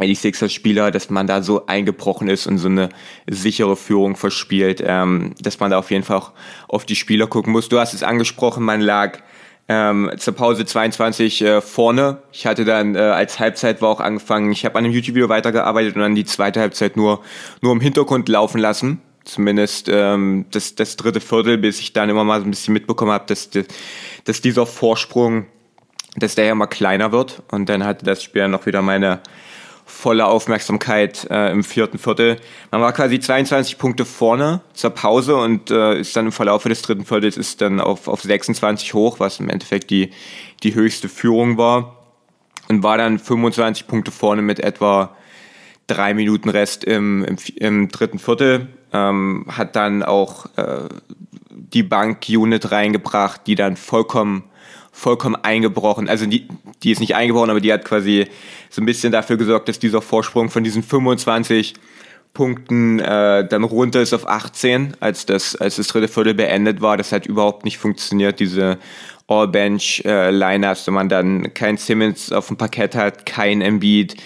[0.00, 2.88] die Sixers-Spieler, dass man da so eingebrochen ist und so eine
[3.26, 6.32] sichere Führung verspielt, ähm, dass man da auf jeden Fall auch
[6.68, 7.68] auf die Spieler gucken muss.
[7.68, 9.20] Du hast es angesprochen, man lag
[9.68, 12.18] ähm, zur Pause 22 äh, vorne.
[12.32, 15.94] Ich hatte dann äh, als Halbzeit war auch angefangen, ich habe an einem YouTube-Video weitergearbeitet
[15.94, 17.20] und dann die zweite Halbzeit nur,
[17.62, 22.24] nur im Hintergrund laufen lassen zumindest ähm, das, das dritte Viertel, bis ich dann immer
[22.24, 23.50] mal so ein bisschen mitbekommen habe, dass,
[24.24, 25.46] dass dieser Vorsprung,
[26.16, 27.42] dass der ja mal kleiner wird.
[27.50, 29.20] Und dann hatte das Spiel noch wieder meine
[29.84, 32.38] volle Aufmerksamkeit äh, im vierten Viertel.
[32.72, 36.82] Man war quasi 22 Punkte vorne zur Pause und äh, ist dann im Verlauf des
[36.82, 40.10] dritten Viertels ist dann auf, auf 26 hoch, was im Endeffekt die,
[40.64, 41.92] die höchste Führung war.
[42.68, 45.14] Und war dann 25 Punkte vorne mit etwa
[45.86, 50.88] drei Minuten Rest im, im, im dritten Viertel ähm, hat dann auch äh,
[51.50, 54.44] die Bank-Unit reingebracht, die dann vollkommen
[54.96, 56.48] vollkommen eingebrochen, also die,
[56.82, 58.28] die ist nicht eingebrochen, aber die hat quasi
[58.70, 61.74] so ein bisschen dafür gesorgt, dass dieser Vorsprung von diesen 25
[62.32, 66.96] Punkten äh, dann runter ist auf 18, als das, als das dritte Viertel beendet war.
[66.96, 68.78] Das hat überhaupt nicht funktioniert, diese
[69.26, 74.16] All-Bench-Lineups, äh, wenn man dann kein Simmons auf dem Parkett hat, kein Embiid,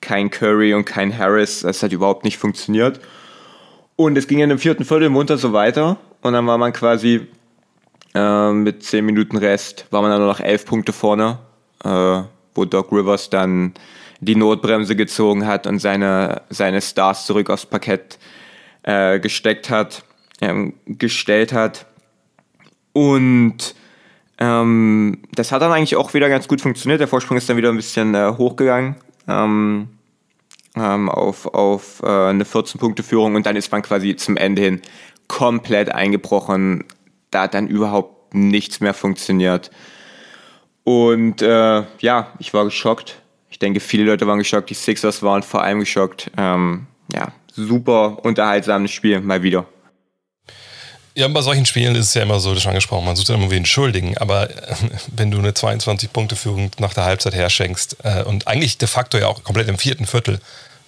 [0.00, 1.60] kein Curry und kein Harris.
[1.60, 3.00] Das hat überhaupt nicht funktioniert.
[4.00, 5.96] Und es ging in dem vierten Viertel munter so weiter.
[6.22, 7.26] Und dann war man quasi
[8.14, 11.38] äh, mit zehn Minuten Rest, war man dann nur noch elf Punkte vorne,
[11.82, 12.22] äh,
[12.54, 13.74] wo Doc Rivers dann
[14.20, 18.20] die Notbremse gezogen hat und seine, seine Stars zurück aufs Parkett
[18.84, 20.04] äh, gesteckt hat,
[20.40, 21.86] ähm, gestellt hat.
[22.92, 23.74] Und
[24.38, 27.00] ähm, das hat dann eigentlich auch wieder ganz gut funktioniert.
[27.00, 28.94] Der Vorsprung ist dann wieder ein bisschen äh, hochgegangen.
[29.26, 29.88] Ähm,
[30.80, 34.82] ähm, auf, auf äh, eine 14-Punkte-Führung und dann ist man quasi zum Ende hin
[35.28, 36.84] komplett eingebrochen.
[37.30, 39.70] Da hat dann überhaupt nichts mehr funktioniert.
[40.84, 43.20] Und äh, ja, ich war geschockt.
[43.50, 44.70] Ich denke, viele Leute waren geschockt.
[44.70, 46.30] Die Sixers waren vor allem geschockt.
[46.36, 49.66] Ähm, ja, super unterhaltsames Spiel, mal wieder.
[51.18, 53.50] Ja, bei solchen Spielen ist es ja immer so, das schon angesprochen, man sucht immer
[53.50, 54.74] wen Schuldigen, aber äh,
[55.16, 59.42] wenn du eine 22-Punkte-Führung nach der Halbzeit herschenkst äh, und eigentlich de facto ja auch
[59.42, 60.40] komplett im vierten Viertel,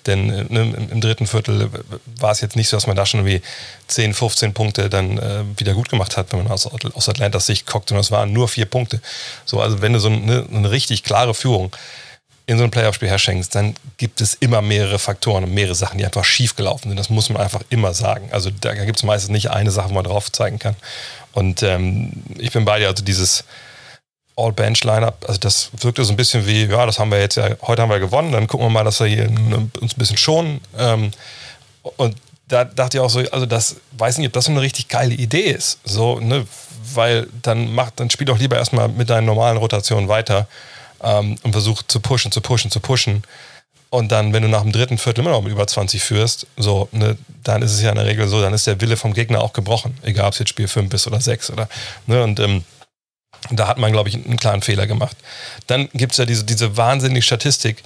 [0.06, 1.70] denn äh, ne, im, dritten Viertel
[2.18, 3.42] war es jetzt nicht so, dass man da schon irgendwie
[3.88, 7.66] 10, 15 Punkte dann äh, wieder gut gemacht hat, wenn man aus, aus Atlantas Sicht
[7.66, 9.00] guckt und es waren nur vier Punkte.
[9.44, 11.74] So, also wenn du so eine, eine richtig klare Führung
[12.46, 16.04] in so ein Playoff-Spiel herschenkst, dann gibt es immer mehrere Faktoren und mehrere Sachen, die
[16.04, 16.96] einfach schief sind.
[16.96, 18.28] Das muss man einfach immer sagen.
[18.32, 20.74] Also da gibt es meistens nicht eine Sache, wo man drauf zeigen kann.
[21.32, 23.44] Und ähm, ich bin bei dir, also dieses
[24.40, 27.82] All-Bench-Lineup, also das wirkte so ein bisschen wie, ja, das haben wir jetzt ja, heute
[27.82, 30.60] haben wir gewonnen, dann gucken wir mal, dass wir hier uns ein bisschen schonen.
[30.78, 31.10] Ähm,
[31.96, 32.16] und
[32.48, 35.14] da dachte ich auch so, also das weiß nicht, ob das so eine richtig geile
[35.14, 35.78] Idee ist.
[35.84, 36.46] So, ne,
[36.94, 40.48] weil dann macht, dann spiel doch lieber erstmal mit deinen normalen Rotationen weiter
[41.02, 43.22] ähm, und versucht zu pushen, zu pushen, zu pushen.
[43.90, 46.88] Und dann, wenn du nach dem dritten Viertel immer noch mit über 20 führst, so,
[46.92, 49.42] ne, dann ist es ja in der Regel so, dann ist der Wille vom Gegner
[49.42, 49.98] auch gebrochen.
[50.02, 51.68] Egal, ob es jetzt Spiel 5 ist oder 6 oder,
[52.06, 52.64] ne, und ähm,
[53.50, 55.16] da hat man, glaube ich, einen klaren Fehler gemacht.
[55.66, 57.82] Dann gibt es ja diese, diese wahnsinnige Statistik,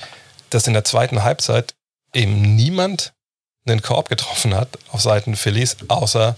[0.50, 1.74] dass in der zweiten Halbzeit
[2.12, 3.12] eben niemand
[3.66, 6.36] einen Korb getroffen hat auf Seiten Phillies, außer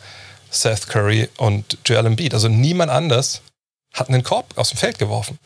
[0.51, 2.35] Seth Curry und Joel Embiid.
[2.35, 3.43] Also niemand anders
[3.93, 5.39] hat einen Korb aus dem Feld geworfen.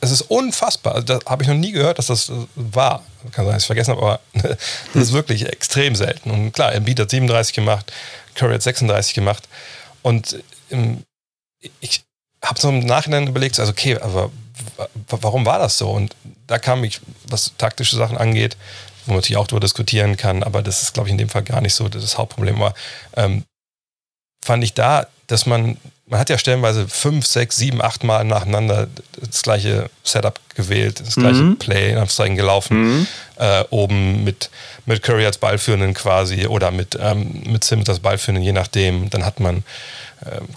[0.00, 0.94] Es ist unfassbar.
[0.94, 3.04] Also das habe ich noch nie gehört, dass das war.
[3.32, 4.20] Kann sein, dass ich es vergessen habe, aber
[4.94, 6.30] das ist wirklich extrem selten.
[6.30, 7.92] Und klar, Embiid hat 37 gemacht,
[8.34, 9.48] Curry hat 36 gemacht.
[10.02, 11.02] Und ähm,
[11.80, 12.02] ich
[12.42, 14.30] habe so im Nachhinein überlegt, also okay, aber
[15.08, 15.90] warum war das so?
[15.90, 16.14] Und
[16.46, 18.56] da kam ich, was taktische Sachen angeht,
[19.04, 21.42] wo man natürlich auch darüber diskutieren kann, aber das ist, glaube ich, in dem Fall
[21.42, 22.58] gar nicht so das Hauptproblem.
[22.58, 22.74] war,
[23.16, 23.44] ähm,
[24.44, 25.76] fand ich da, dass man
[26.08, 28.88] man hat ja stellenweise fünf, sechs, sieben, acht Mal nacheinander
[29.20, 31.58] das gleiche Setup gewählt, das gleiche mhm.
[31.58, 33.06] Play in Anführungszeichen gelaufen, mhm.
[33.36, 34.50] äh, oben mit,
[34.86, 39.10] mit Curry als Ballführenden quasi oder mit, ähm, mit Simmons als Ballführenden, je nachdem.
[39.10, 39.64] Dann hat man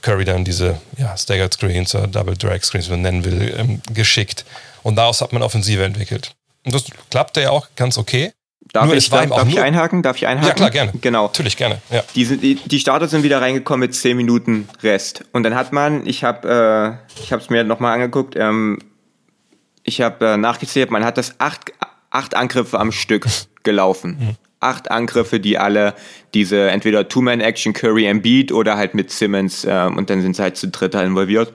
[0.01, 3.81] Curry dann diese ja, Staggered Screens oder Double Drag Screens, wie man nennen will, ähm,
[3.93, 4.45] geschickt.
[4.83, 6.33] Und daraus hat man Offensive entwickelt.
[6.65, 8.31] Und das klappte ja auch ganz okay.
[8.73, 10.01] Darf, Nur ich, darf, darf ich einhaken?
[10.01, 10.47] Darf ich einhaken?
[10.47, 10.93] Ja, klar, gerne.
[11.01, 11.25] Genau.
[11.25, 11.81] Natürlich, gerne.
[11.89, 12.03] Ja.
[12.15, 15.25] Die, sind, die, die Starter sind wieder reingekommen mit 10 Minuten Rest.
[15.33, 18.79] Und dann hat man, ich habe äh, ich es mir nochmal angeguckt, ähm,
[19.83, 21.73] ich habe äh, nachgezählt, man hat das acht,
[22.11, 23.27] acht Angriffe am Stück
[23.63, 24.17] gelaufen.
[24.19, 24.35] Mhm.
[24.61, 25.95] Acht Angriffe, die alle
[26.33, 30.55] diese entweder Two-Man-Action, Curry, Embiid oder halt mit Simmons äh, und dann sind sie halt
[30.55, 31.53] zu dritter involviert.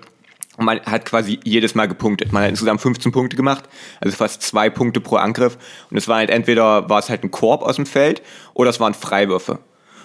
[0.57, 2.33] Und man hat quasi jedes Mal gepunktet.
[2.33, 3.65] Man hat insgesamt 15 Punkte gemacht,
[4.01, 5.59] also fast zwei Punkte pro Angriff.
[5.91, 8.23] Und es war halt entweder war es halt ein Korb aus dem Feld
[8.55, 9.59] oder es waren Freiwürfe.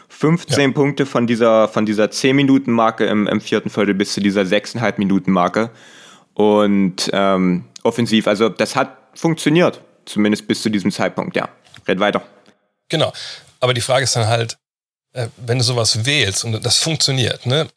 [0.10, 0.72] 15 ja.
[0.72, 5.72] Punkte von dieser, von dieser 10-Minuten-Marke im, im vierten Viertel bis zu dieser 6,5 Minuten-Marke.
[6.34, 11.50] Und ähm, offensiv, also das hat funktioniert, zumindest bis zu diesem Zeitpunkt, ja.
[11.88, 12.24] Red weiter.
[12.92, 13.12] Genau.
[13.60, 14.58] Aber die Frage ist dann halt,
[15.14, 17.68] äh, wenn du sowas wählst und das funktioniert, ne?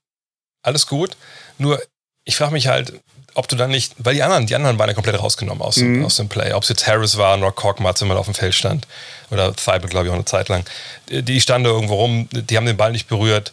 [0.63, 1.17] Alles gut.
[1.59, 1.83] Nur
[2.25, 2.93] ich frage mich halt,
[3.35, 6.05] ob du dann nicht, weil die anderen, die anderen waren ja komplett rausgenommen aus, mhm.
[6.05, 6.53] aus dem Play.
[6.53, 8.87] Ob es jetzt Harris war oder Korkmaz immer auf dem Feld stand.
[9.31, 10.65] Oder Thibault, glaube ich, auch eine Zeit lang.
[11.09, 13.53] Die standen irgendwo rum, die haben den Ball nicht berührt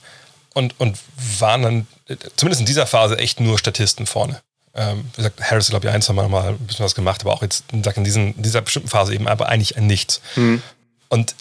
[0.54, 0.98] und, und
[1.40, 1.88] waren dann,
[2.36, 4.42] zumindest in dieser Phase, echt nur Statisten vorne.
[4.74, 7.34] Ähm, wie gesagt, Harris, glaube ich, ein, zwei Mal mal ein bisschen was gemacht, aber
[7.34, 10.22] auch jetzt in, diesen, in dieser bestimmten Phase eben aber eigentlich nichts.
[10.36, 10.62] Mhm.
[11.10, 11.36] Und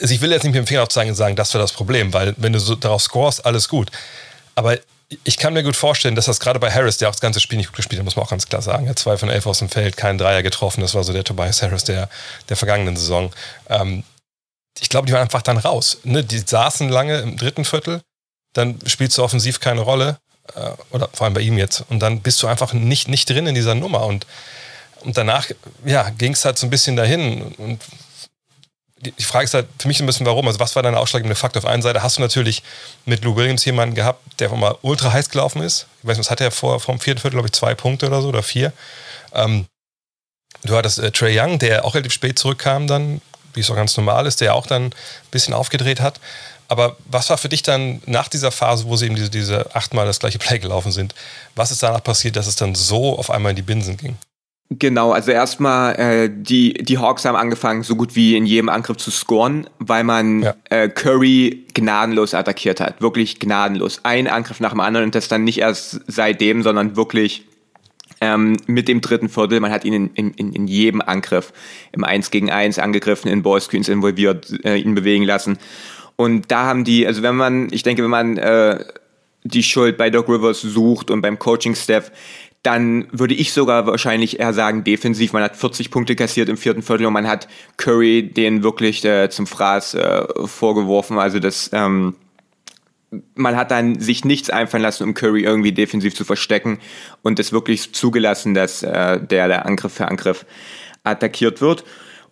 [0.00, 2.12] also ich will jetzt nicht mit dem Finger aufzeigen und sagen, das wäre das Problem,
[2.12, 3.90] weil wenn du so darauf scorest, alles gut.
[4.54, 4.78] Aber
[5.24, 7.58] ich kann mir gut vorstellen, dass das gerade bei Harris, der auch das ganze Spiel
[7.58, 8.86] nicht gut gespielt hat, muss man auch ganz klar sagen.
[8.86, 10.80] Er hat zwei von elf aus dem Feld, keinen Dreier getroffen.
[10.80, 12.08] Das war so der Tobias Harris der,
[12.48, 13.32] der vergangenen Saison.
[13.68, 14.02] Ähm,
[14.80, 15.98] ich glaube, die waren einfach dann raus.
[16.04, 16.24] Ne?
[16.24, 18.00] Die saßen lange im dritten Viertel,
[18.54, 20.18] dann spielst du offensiv keine Rolle.
[20.54, 21.84] Äh, oder vor allem bei ihm jetzt.
[21.88, 24.04] Und dann bist du einfach nicht, nicht drin in dieser Nummer.
[24.06, 24.26] Und,
[25.00, 25.48] und danach
[25.84, 27.42] ja, ging es halt so ein bisschen dahin.
[27.58, 27.80] Und
[29.10, 30.46] die Frage ist halt für mich ein bisschen, warum.
[30.46, 31.62] Also, was war dein ausschlaggebende Faktor?
[31.62, 32.62] Auf einer Seite hast du natürlich
[33.04, 35.86] mit Lou Williams jemanden gehabt, der mal ultra heiß gelaufen ist.
[36.02, 38.06] Ich weiß nicht, was hat er vor, vor dem vierten Viertel, glaube ich, zwei Punkte
[38.06, 38.72] oder so oder vier.
[39.32, 39.66] Ähm,
[40.64, 43.20] du hattest äh, Trey Young, der auch relativ spät zurückkam, dann,
[43.54, 44.92] wie es auch ganz normal ist, der auch dann ein
[45.30, 46.20] bisschen aufgedreht hat.
[46.68, 50.06] Aber was war für dich dann nach dieser Phase, wo sie eben diese, diese achtmal
[50.06, 51.14] das gleiche Play gelaufen sind,
[51.54, 54.16] was ist danach passiert, dass es dann so auf einmal in die Binsen ging?
[54.78, 58.96] Genau, also erstmal äh, die die Hawks haben angefangen, so gut wie in jedem Angriff
[58.96, 60.54] zu scoren, weil man ja.
[60.70, 64.00] äh, Curry gnadenlos attackiert hat, wirklich gnadenlos.
[64.04, 67.46] Ein Angriff nach dem anderen und das dann nicht erst seitdem, sondern wirklich
[68.20, 69.60] ähm, mit dem dritten Viertel.
[69.60, 71.52] Man hat ihn in, in, in jedem Angriff
[71.92, 75.58] im 1 gegen 1 angegriffen, in Ballscreens involviert, äh, ihn bewegen lassen.
[76.16, 78.82] Und da haben die, also wenn man, ich denke, wenn man äh,
[79.42, 82.10] die Schuld bei Doc Rivers sucht und beim Coaching-Staff,
[82.64, 85.34] dann würde ich sogar wahrscheinlich eher sagen, defensiv.
[85.34, 87.46] Man hat 40 Punkte kassiert im vierten Viertel und man hat
[87.76, 91.18] Curry den wirklich äh, zum Fraß äh, vorgeworfen.
[91.18, 92.14] Also das, ähm,
[93.34, 96.78] man hat dann sich nichts einfallen lassen, um Curry irgendwie defensiv zu verstecken
[97.22, 100.46] und es wirklich zugelassen, dass äh, der, der Angriff für Angriff
[101.04, 101.84] attackiert wird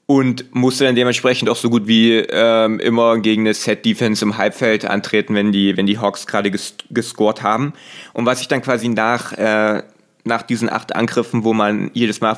[0.06, 4.84] und musste dann dementsprechend auch so gut wie ähm, immer gegen eine Set-Defense im Halbfeld
[4.84, 7.72] antreten, wenn die, wenn die Hawks gerade ges gescored haben.
[8.12, 9.82] Und was sich dann quasi nach, äh,
[10.24, 12.30] nach diesen acht Angriffen, wo man jedes Mal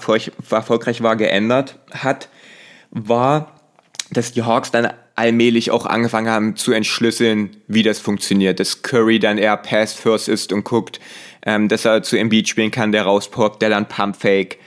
[0.51, 2.29] erfolgreich war, geändert hat,
[2.91, 3.53] war,
[4.11, 8.59] dass die Hawks dann allmählich auch angefangen haben zu entschlüsseln, wie das funktioniert.
[8.59, 11.01] Dass Curry dann eher Pass-First ist und guckt,
[11.47, 14.59] ähm, dass er zu Embiid spielen kann, der rauspoppt, der dann Pump-Fake,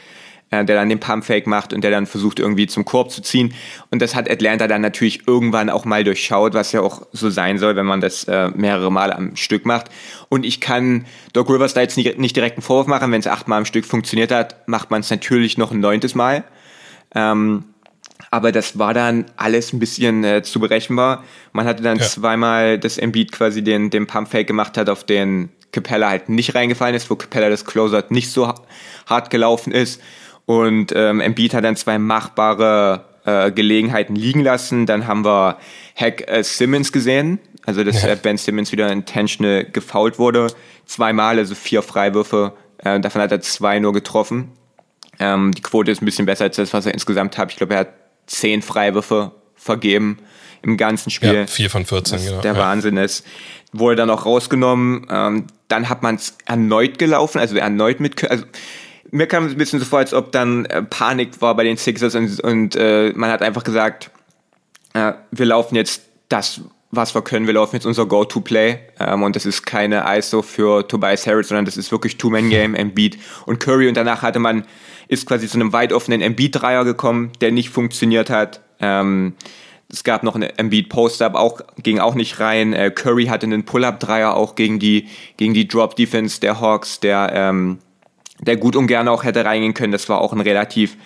[0.52, 3.54] äh, der dann den Pump-Fake macht und der dann versucht irgendwie zum Korb zu ziehen.
[3.92, 7.58] Und das hat Atlanta dann natürlich irgendwann auch mal durchschaut, was ja auch so sein
[7.58, 9.88] soll, wenn man das äh, mehrere Mal am Stück macht.
[10.30, 13.28] Und ich kann Doc Rivers da jetzt nicht, nicht direkt einen Vorwurf machen, wenn es
[13.28, 16.44] achtmal am Stück funktioniert hat, macht man es natürlich noch ein neuntes Mal.
[17.16, 17.66] Ähm,
[18.32, 21.24] aber das war dann alles ein bisschen äh, zu berechenbar.
[21.54, 22.06] Man hatte dann ja.
[22.06, 26.96] zweimal, dass Embiid quasi den, den Pump-Fake gemacht hat, auf den Capella halt nicht reingefallen
[26.96, 28.54] ist, wo Capella das Closer nicht so
[29.06, 30.02] hart gelaufen ist.
[30.48, 34.86] Und ähm, Embiid hat dann zwei machbare äh, Gelegenheiten liegen lassen.
[34.86, 35.58] Dann haben wir
[35.94, 38.14] Hack äh, Simmons gesehen, also dass ja.
[38.14, 40.48] äh, Ben Simmons wieder intentional gefoult wurde.
[40.86, 42.54] Zweimal, also vier Freiwürfe.
[42.78, 44.54] Äh, davon hat er zwei nur getroffen.
[45.20, 47.52] Ähm, die Quote ist ein bisschen besser als das, was er insgesamt hat.
[47.52, 47.94] Ich glaube, er hat
[48.28, 50.20] zehn Freiwürfe vergeben
[50.62, 51.34] im ganzen Spiel.
[51.34, 52.40] Ja, vier von 14, genau.
[52.40, 52.60] Der ja.
[52.60, 53.26] Wahnsinn ist.
[53.74, 55.08] Wurde dann auch rausgenommen.
[55.10, 58.24] Ähm, dann hat man es erneut gelaufen, also erneut mit.
[58.30, 58.46] Also,
[59.12, 61.78] mir kam es ein bisschen so vor, als ob dann äh, Panik war bei den
[61.78, 64.12] Sixers und, und äh, man hat einfach gesagt,
[64.94, 67.48] äh, wir laufen jetzt das, was wir können.
[67.48, 71.66] Wir laufen jetzt unser Go-To-Play ähm, und das ist keine ISO für Tobias Harris, sondern
[71.66, 74.66] das ist wirklich Two-Man-Game, Embiid und Curry und danach hatte man
[75.08, 78.62] ist quasi zu einem weit offenen Embiid-Dreier gekommen, der nicht funktioniert hat.
[78.80, 79.36] Ähm,
[79.90, 82.74] es gab noch einen Embiid-Post-Up, auch, ging auch nicht rein.
[82.74, 87.80] Äh, Curry hatte einen Pull-Up-Dreier auch gegen die, gegen die Drop-Defense der Hawks, der, ähm,
[88.42, 89.92] der gut und gerne auch hätte reingehen können.
[89.92, 90.98] Das war auch ein relativ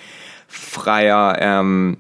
[0.48, 1.38] freier.
[1.40, 1.98] Ähm,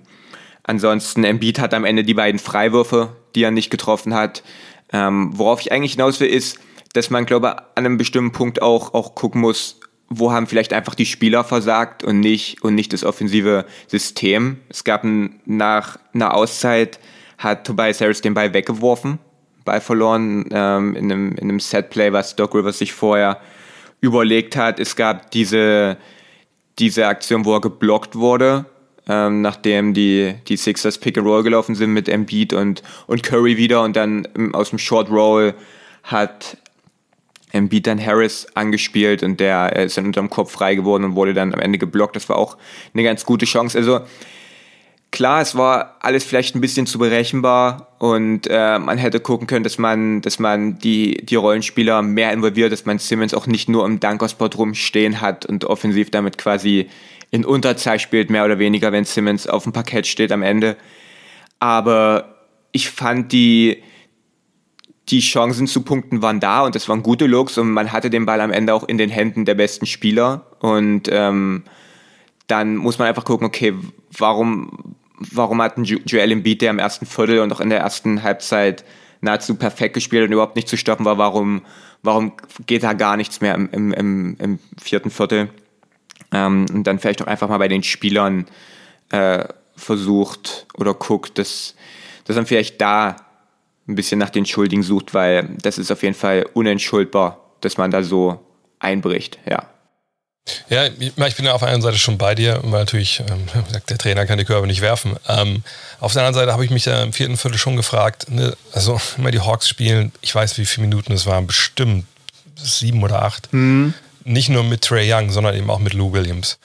[0.63, 4.43] ansonsten, Embiid hat am Ende die beiden Freiwürfe, die er nicht getroffen hat.
[4.91, 6.59] Ähm, worauf ich eigentlich hinaus will, ist,
[6.93, 10.73] dass man, glaube ich, an einem bestimmten Punkt auch, auch gucken muss, wo haben vielleicht
[10.73, 14.57] einfach die Spieler versagt und nicht, und nicht das offensive System.
[14.67, 16.99] Es gab ein, nach einer Auszeit
[17.37, 19.19] hat Tobias Harris den Ball weggeworfen,
[19.63, 23.39] Ball verloren ähm, in einem, in einem Setplay, was Doc Rivers sich vorher
[24.01, 24.79] überlegt hat.
[24.79, 25.97] Es gab diese,
[26.79, 28.65] diese Aktion, wo er geblockt wurde,
[29.07, 33.57] ähm, nachdem die, die Sixers Pick and Roll gelaufen sind mit Embiid und, und Curry
[33.57, 35.53] wieder und dann aus dem Short Roll
[36.03, 36.57] hat
[37.51, 41.53] Embiid dann Harris angespielt und der ist dann unterm Kopf frei geworden und wurde dann
[41.53, 42.15] am Ende geblockt.
[42.15, 42.57] Das war auch
[42.93, 43.77] eine ganz gute Chance.
[43.77, 44.01] Also
[45.11, 49.63] klar, es war alles vielleicht ein bisschen zu berechenbar und äh, man hätte gucken können,
[49.63, 53.85] dass man, dass man die, die Rollenspieler mehr involviert, dass man Simmons auch nicht nur
[53.85, 56.89] im Dunkerspot rumstehen hat und offensiv damit quasi
[57.29, 60.77] in Unterzahl spielt, mehr oder weniger, wenn Simmons auf dem Parkett steht am Ende.
[61.59, 62.35] Aber
[62.71, 63.83] ich fand die,
[65.09, 68.25] die Chancen zu punkten waren da und das waren gute Looks und man hatte den
[68.25, 71.63] Ball am Ende auch in den Händen der besten Spieler und ähm,
[72.47, 73.73] dann muss man einfach gucken, okay,
[74.17, 74.95] warum,
[75.31, 78.83] warum hat ein Joel Embiid, der im ersten Viertel und auch in der ersten Halbzeit
[79.21, 81.61] nahezu perfekt gespielt und überhaupt nicht zu stoppen war, warum,
[82.01, 82.33] warum
[82.65, 85.49] geht da gar nichts mehr im, im, im, im vierten Viertel?
[86.31, 88.47] Ähm, und dann vielleicht auch einfach mal bei den Spielern
[89.11, 91.75] äh, versucht oder guckt, dass,
[92.25, 93.15] dass man vielleicht da
[93.87, 97.91] ein bisschen nach den Schuldigen sucht, weil das ist auf jeden Fall unentschuldbar, dass man
[97.91, 98.39] da so
[98.79, 99.67] einbricht, ja.
[100.69, 103.47] Ja, ich bin ja auf der einen Seite schon bei dir, weil natürlich ähm,
[103.89, 105.15] der Trainer kann die Körbe nicht werfen.
[105.27, 105.63] Ähm,
[105.99, 108.99] auf der anderen Seite habe ich mich ja im vierten Viertel schon gefragt, ne, also
[109.17, 112.05] immer die Hawks spielen, ich weiß wie viele Minuten es waren, bestimmt
[112.55, 113.53] sieben oder acht.
[113.53, 113.93] Mhm.
[114.23, 116.57] Nicht nur mit Trey Young, sondern eben auch mit Lou Williams.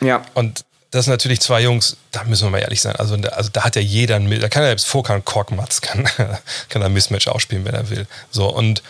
[0.00, 0.22] Ja.
[0.34, 2.96] Und das sind natürlich zwei Jungs, da müssen wir mal ehrlich sein.
[2.96, 6.06] Also, also da hat ja jeder, da kann ja selbst Vorkan Korkmatz, kann,
[6.68, 8.06] kann ein Mismatch ausspielen, wenn er will.
[8.30, 8.82] So, und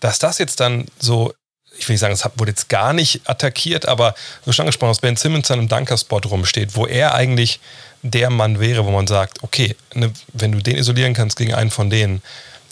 [0.00, 1.32] dass das jetzt dann so,
[1.78, 4.14] ich will nicht sagen, es wurde jetzt gar nicht attackiert, aber
[4.44, 7.60] so schon angesprochen, dass Ben Simmons an einem Dunker-Spot rumsteht, wo er eigentlich
[8.02, 11.70] der Mann wäre, wo man sagt, okay, ne, wenn du den isolieren kannst gegen einen
[11.70, 12.22] von denen,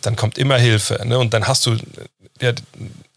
[0.03, 1.01] dann kommt immer Hilfe.
[1.05, 1.19] Ne?
[1.19, 1.77] Und dann hast du,
[2.41, 2.53] ja,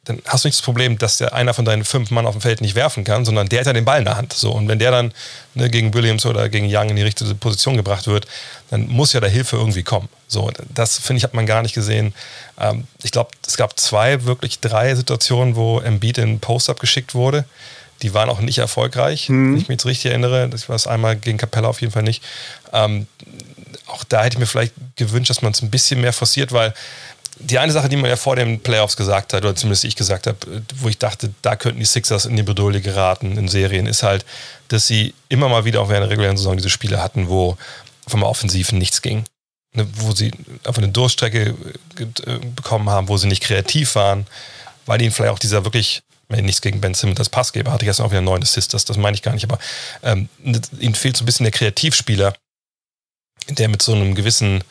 [0.08, 2.42] dann hast du nicht das Problem, dass der einer von deinen fünf Mann auf dem
[2.42, 4.34] Feld nicht werfen kann, sondern der hat ja den Ball in der Hand.
[4.34, 4.52] So.
[4.52, 5.14] Und wenn der dann
[5.54, 8.26] ne, gegen Williams oder gegen Young in die richtige Position gebracht wird,
[8.70, 10.10] dann muss ja da Hilfe irgendwie kommen.
[10.28, 12.14] So, das finde ich, hat man gar nicht gesehen.
[12.60, 17.46] Ähm, ich glaube, es gab zwei, wirklich drei Situationen, wo Embiid in Post-Up geschickt wurde.
[18.02, 19.54] Die waren auch nicht erfolgreich, mhm.
[19.54, 20.48] wenn ich mich jetzt richtig erinnere.
[20.50, 22.24] Das war es einmal gegen Capella auf jeden Fall nicht.
[22.72, 23.08] Ähm,
[23.88, 26.74] auch da hätte ich mir vielleicht gewünscht, dass man es ein bisschen mehr forciert, weil
[27.40, 30.28] die eine Sache, die man ja vor den Playoffs gesagt hat, oder zumindest ich gesagt
[30.28, 30.38] habe,
[30.80, 34.26] wo ich dachte, da könnten die Sixers in die Bredouille geraten in Serien, ist halt,
[34.70, 37.58] dass sie immer mal wieder auch während der regulären Saison diese Spiele hatten, wo
[38.08, 39.26] vom Offensiven nichts ging.
[39.76, 40.32] Ne, wo sie
[40.64, 41.54] einfach eine Durststrecke
[42.00, 44.26] äh, bekommen haben, wo sie nicht kreativ waren,
[44.86, 48.10] weil ihnen vielleicht auch dieser wirklich nichts gegen Ben Simmons als Passgeber, hatte gestern auch
[48.10, 49.60] wieder einen neuen Assist, das, das meine ich gar nicht, aber
[50.04, 50.30] ähm,
[50.80, 52.34] ihnen fehlt so ein bisschen der Kreativspieler,
[53.50, 54.64] der mit so einem gewissen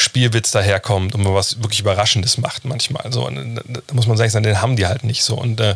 [0.00, 3.12] Spielwitz daherkommt und man was wirklich Überraschendes macht manchmal.
[3.12, 5.34] So, und da muss man sagen, den haben die halt nicht so.
[5.34, 5.74] Und äh,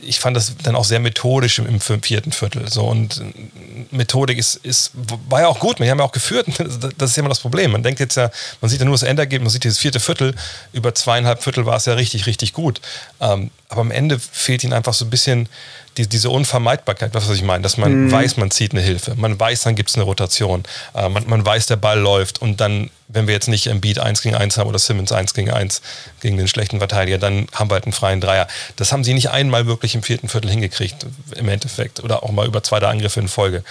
[0.00, 2.70] ich fand das dann auch sehr methodisch im, im vierten Viertel.
[2.70, 2.84] So.
[2.84, 4.92] Und äh, Methodik ist, ist,
[5.28, 6.46] war ja auch gut, wir haben ja auch geführt.
[6.96, 7.72] Das ist ja immer das Problem.
[7.72, 8.30] Man denkt jetzt ja,
[8.62, 10.34] man sieht ja nur das Endergebnis, man sieht dieses vierte Viertel,
[10.72, 12.80] über zweieinhalb Viertel war es ja richtig, richtig gut.
[13.20, 15.48] Ähm, aber am Ende fehlt ihnen einfach so ein bisschen
[16.00, 18.12] die, diese Unvermeidbarkeit, was ich meine, dass man mhm.
[18.12, 21.44] weiß, man zieht eine Hilfe, man weiß, dann gibt es eine Rotation, äh, man, man,
[21.44, 24.56] weiß, der Ball läuft und dann, wenn wir jetzt nicht im Beat 1 gegen 1
[24.56, 25.82] haben oder Simmons 1 gegen 1
[26.20, 28.48] gegen den schlechten Verteidiger, dann haben wir halt einen freien Dreier.
[28.76, 32.46] Das haben sie nicht einmal wirklich im vierten Viertel hingekriegt, im Endeffekt, oder auch mal
[32.46, 33.62] über zwei Angriffe in Folge.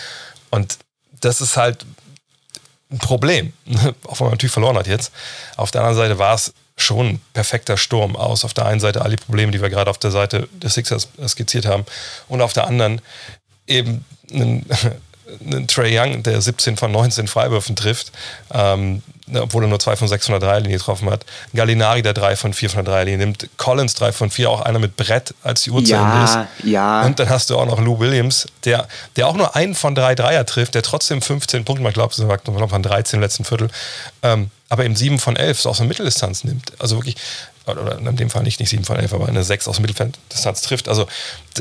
[0.52, 0.78] Und
[1.22, 1.86] das ist halt
[2.92, 3.54] ein Problem,
[4.06, 5.12] auch wenn man natürlich verloren hat jetzt.
[5.58, 8.46] Auf der anderen Seite war es schon perfekter Sturm aus.
[8.46, 11.10] Auf der einen Seite all die Probleme, die wir gerade auf der Seite des Sixers
[11.28, 11.86] skizziert haben,
[12.28, 13.02] und auf der anderen
[13.68, 14.66] eben einen,
[15.46, 18.12] einen Trey Young, der 17 von 19 Freiwürfen trifft,
[18.52, 19.02] ähm,
[19.36, 21.26] obwohl er nur 2 von 6 von der Dreierlinie getroffen hat.
[21.54, 23.48] Gallinari, der 3 von 4 von der Dreierlinie nimmt.
[23.58, 26.66] Collins 3 von 4, auch einer mit Brett als die Uhrzeit ja, ist.
[26.66, 27.06] Ja.
[27.06, 30.16] Und dann hast du auch noch Lou Williams, der, der auch nur einen von drei
[30.16, 33.70] Dreier trifft, der trotzdem 15 Punkte, man glaubt, es war von 13 im letzten Viertel.
[34.24, 36.74] Ähm, aber eben 7 von 11 aus der Mitteldistanz nimmt.
[36.80, 37.16] Also wirklich,
[37.66, 40.62] oder in dem Fall nicht, nicht 7 von 11, aber eine 6 aus der Mitteldistanz
[40.62, 40.88] trifft.
[40.88, 41.08] Also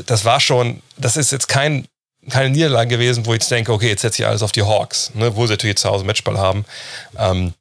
[0.05, 1.85] das war schon, das ist jetzt kein,
[2.29, 5.11] keine Niederlage gewesen, wo ich jetzt denke, okay, jetzt setze ich alles auf die Hawks,
[5.15, 6.65] ne, wo sie natürlich zu Hause Matchball haben.
[7.17, 7.53] Ähm,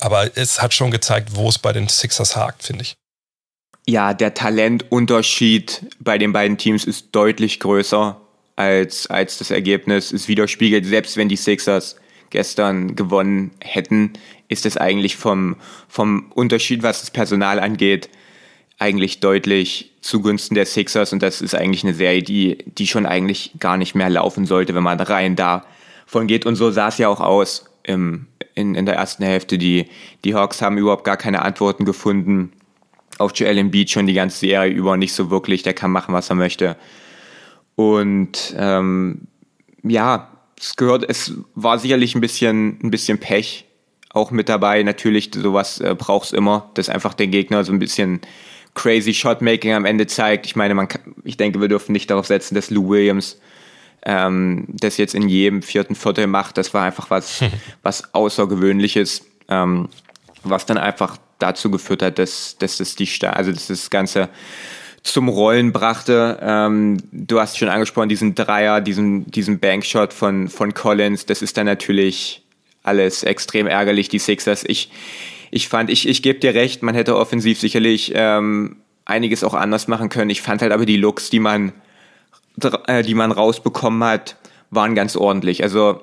[0.00, 2.96] aber es hat schon gezeigt, wo es bei den Sixers hakt, finde ich.
[3.86, 8.20] Ja, der Talentunterschied bei den beiden Teams ist deutlich größer
[8.56, 10.12] als, als das Ergebnis.
[10.12, 11.96] Es widerspiegelt, selbst wenn die Sixers
[12.30, 14.14] gestern gewonnen hätten,
[14.54, 15.56] ist es eigentlich vom,
[15.88, 18.08] vom Unterschied, was das Personal angeht,
[18.78, 23.52] eigentlich deutlich zugunsten der Sixers und das ist eigentlich eine Serie, die, die schon eigentlich
[23.58, 26.46] gar nicht mehr laufen sollte, wenn man rein davon geht.
[26.46, 29.58] Und so sah es ja auch aus im, in, in der ersten Hälfte.
[29.58, 29.86] Die,
[30.24, 32.52] die Hawks haben überhaupt gar keine Antworten gefunden
[33.18, 35.62] auf Joel Embiid schon die ganze Serie über nicht so wirklich.
[35.62, 36.76] Der kann machen, was er möchte.
[37.76, 39.22] Und ähm,
[39.82, 43.66] ja, es gehört, es war sicherlich ein bisschen, ein bisschen Pech
[44.14, 44.82] auch mit dabei.
[44.82, 48.20] Natürlich, sowas äh, braucht es immer, dass einfach der Gegner so ein bisschen
[48.74, 50.46] crazy Shotmaking am Ende zeigt.
[50.46, 53.38] Ich meine, man kann, ich denke, wir dürfen nicht darauf setzen, dass Lou Williams
[54.04, 56.58] ähm, das jetzt in jedem vierten Viertel macht.
[56.58, 57.40] Das war einfach was,
[57.82, 59.88] was Außergewöhnliches, ähm,
[60.42, 64.28] was dann einfach dazu geführt hat, dass, dass das die, also dass das Ganze
[65.02, 66.38] zum Rollen brachte.
[66.40, 71.56] Ähm, du hast schon angesprochen, diesen Dreier, diesen, diesen Bankshot von, von Collins, das ist
[71.56, 72.43] dann natürlich
[72.84, 74.64] alles extrem ärgerlich, die Sixers.
[74.66, 74.90] Ich,
[75.50, 79.88] ich fand, ich, ich gebe dir recht, man hätte offensiv sicherlich ähm, einiges auch anders
[79.88, 80.30] machen können.
[80.30, 81.72] Ich fand halt aber die Looks, die man,
[82.86, 84.36] äh, die man rausbekommen hat,
[84.70, 85.62] waren ganz ordentlich.
[85.62, 86.00] Also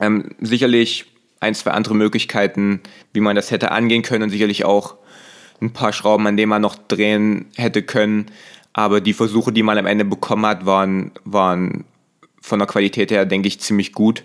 [0.00, 1.06] ähm, sicherlich
[1.40, 2.80] ein, zwei andere Möglichkeiten,
[3.12, 4.96] wie man das hätte angehen können und sicherlich auch
[5.60, 8.26] ein paar Schrauben, an denen man noch drehen hätte können.
[8.72, 11.84] Aber die Versuche, die man am Ende bekommen hat, waren, waren
[12.40, 14.24] von der Qualität her, denke ich, ziemlich gut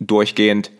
[0.00, 0.70] durchgehend.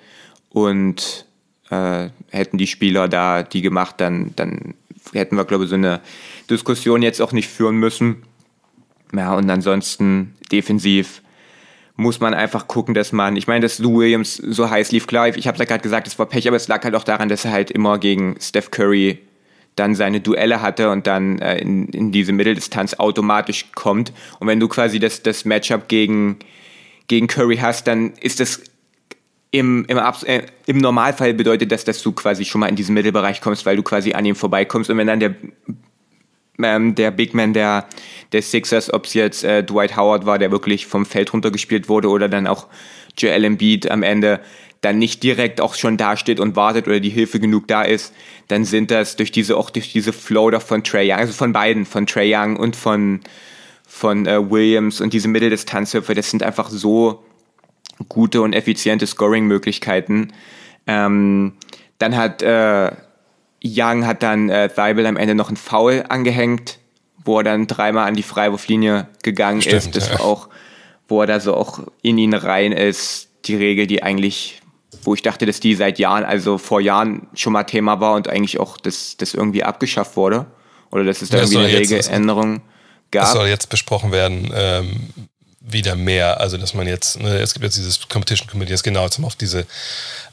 [0.52, 1.26] Und
[1.70, 4.74] äh, hätten die Spieler da die gemacht, dann, dann
[5.12, 6.00] hätten wir, glaube ich, so eine
[6.50, 8.22] Diskussion jetzt auch nicht führen müssen.
[9.14, 11.22] Ja, und ansonsten defensiv
[11.96, 15.28] muss man einfach gucken, dass man, ich meine, dass Lou Williams so heiß lief, klar,
[15.28, 17.28] ich habe es ja gerade gesagt, es war Pech, aber es lag halt auch daran,
[17.28, 19.18] dass er halt immer gegen Steph Curry
[19.76, 24.12] dann seine Duelle hatte und dann äh, in, in diese Mitteldistanz automatisch kommt.
[24.38, 26.38] Und wenn du quasi das, das Matchup gegen,
[27.08, 28.62] gegen Curry hast, dann ist das
[29.52, 33.40] im, im, äh, im Normalfall bedeutet das, dass du quasi schon mal in diesen Mittelbereich
[33.40, 34.88] kommst, weil du quasi an ihm vorbeikommst.
[34.90, 35.34] Und wenn dann der,
[36.62, 37.86] ähm, der Big Man der,
[38.32, 42.08] der Sixers, ob es jetzt äh, Dwight Howard war, der wirklich vom Feld runtergespielt wurde,
[42.08, 42.66] oder dann auch
[43.18, 44.40] Joel Embiid am Ende,
[44.80, 48.14] dann nicht direkt auch schon dasteht und wartet oder die Hilfe genug da ist,
[48.48, 51.84] dann sind das durch diese auch durch diese Flow von Trey Young, also von beiden,
[51.84, 53.20] von Trey Young und von
[53.86, 57.22] von äh, Williams und diese Mitteldistanzhilfe, das sind einfach so
[58.08, 60.32] gute und effiziente Scoring-Möglichkeiten.
[60.86, 61.54] Ähm,
[61.98, 62.90] dann hat äh,
[63.64, 66.78] Young hat dann äh, Thibel am Ende noch einen Foul angehängt,
[67.24, 69.96] wo er dann dreimal an die Freiwurflinie gegangen Stimmt, ist.
[69.96, 70.14] Das ja.
[70.14, 70.48] war auch,
[71.06, 74.62] wo er da so auch in ihn rein ist, die Regel, die eigentlich
[75.04, 78.28] wo ich dachte, dass die seit Jahren, also vor Jahren schon mal Thema war und
[78.28, 80.46] eigentlich auch das, das irgendwie abgeschafft wurde.
[80.90, 82.60] Oder dass es da ja, irgendwie eine Regeländerung
[83.10, 83.24] gab.
[83.24, 85.10] Das soll jetzt besprochen werden, ähm,
[85.64, 86.40] wieder mehr.
[86.40, 89.36] Also, dass man jetzt, ne, es gibt jetzt dieses Competition Committee, jetzt genau zum auf
[89.36, 89.66] diese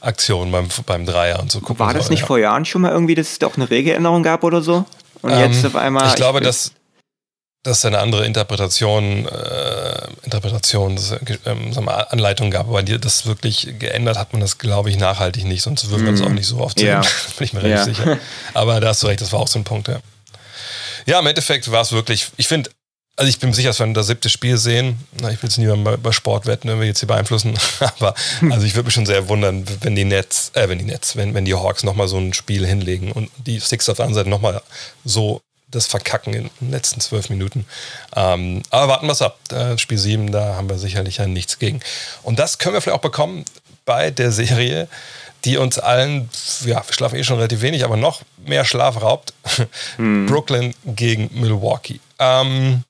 [0.01, 1.79] Aktion beim, beim Dreier und so gucken.
[1.79, 2.27] War das soll, nicht ja.
[2.27, 4.85] vor Jahren schon mal irgendwie, dass es da auch eine Regeländerung gab oder so?
[5.21, 6.07] Und ähm, jetzt auf einmal.
[6.07, 6.73] Ich glaube, ich, dass
[7.63, 11.13] dass es eine andere Interpretation, äh, Interpretation, das,
[11.45, 15.61] ähm, wir, Anleitung gab, aber das wirklich geändert hat man das, glaube ich, nachhaltig nicht,
[15.61, 16.87] sonst würden wir uns auch nicht so oft sehen.
[16.89, 17.01] Ja.
[17.01, 18.03] bin ich mir relativ ja.
[18.03, 18.19] sicher.
[18.53, 19.99] Aber da hast du recht, das war auch so ein Punkt, ja.
[21.05, 22.69] Ja, im Endeffekt war es wirklich, ich finde,
[23.19, 24.97] also ich bin sicher, dass wir das siebte Spiel sehen.
[25.19, 28.13] Na, ich will es niemandem bei, bei Sportwetten irgendwie jetzt hier beeinflussen, aber
[28.49, 31.33] also ich würde mich schon sehr wundern, wenn die Nets, äh, wenn die Nets, wenn,
[31.33, 34.29] wenn die Hawks nochmal so ein Spiel hinlegen und die Six auf der anderen Seite
[34.29, 34.61] nochmal
[35.03, 37.65] so das Verkacken in den letzten zwölf Minuten.
[38.15, 39.37] Ähm, aber warten wir es ab.
[39.51, 41.81] Äh, Spiel 7, da haben wir sicherlich ja nichts gegen.
[42.23, 43.43] Und das können wir vielleicht auch bekommen
[43.83, 44.87] bei der Serie,
[45.43, 46.29] die uns allen,
[46.65, 49.33] ja, wir schlafen eh schon relativ wenig, aber noch mehr Schlaf raubt.
[49.97, 50.25] Hm.
[50.25, 51.99] Brooklyn gegen Milwaukee.
[52.17, 52.83] Ähm,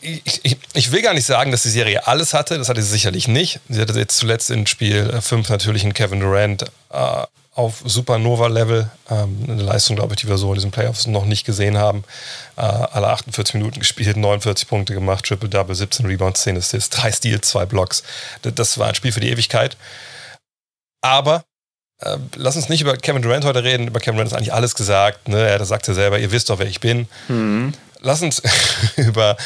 [0.00, 2.58] ich, ich, ich, will gar nicht sagen, dass die Serie alles hatte.
[2.58, 3.60] Das hatte sie sicherlich nicht.
[3.68, 7.22] Sie hatte jetzt zuletzt in Spiel 5 natürlich einen Kevin Durant äh,
[7.54, 8.90] auf Supernova-Level.
[9.10, 12.04] Ähm, eine Leistung, glaube ich, die wir so in diesen Playoffs noch nicht gesehen haben.
[12.56, 17.48] Äh, alle 48 Minuten gespielt, 49 Punkte gemacht, Triple-Double, 17 Rebounds, 10 Assists, 3 Steals,
[17.48, 18.04] 2 Blocks.
[18.42, 19.76] Das war ein Spiel für die Ewigkeit.
[21.00, 21.44] Aber
[22.00, 23.88] äh, lass uns nicht über Kevin Durant heute reden.
[23.88, 25.28] Über Kevin Durant ist eigentlich alles gesagt.
[25.28, 25.40] Ne?
[25.40, 27.08] Er sagt ja selber, ihr wisst doch, wer ich bin.
[27.26, 27.74] Mhm.
[28.00, 28.42] Lass uns
[28.96, 29.36] über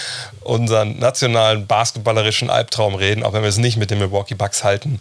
[0.42, 5.00] unseren nationalen basketballerischen Albtraum reden, auch wenn wir es nicht mit den Milwaukee Bucks halten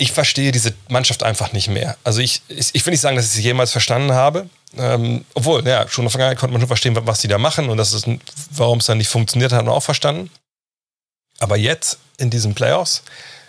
[0.00, 1.94] ich verstehe diese Mannschaft einfach nicht mehr.
[2.04, 4.48] Also ich, ich, ich will nicht sagen, dass ich sie jemals verstanden habe.
[4.78, 7.68] Ähm, obwohl, ja, schon in der Vergangenheit konnte man schon verstehen, was die da machen
[7.68, 8.06] und das ist,
[8.50, 10.30] warum es dann nicht funktioniert hat, hat man auch verstanden.
[11.38, 13.02] Aber jetzt in diesen Playoffs,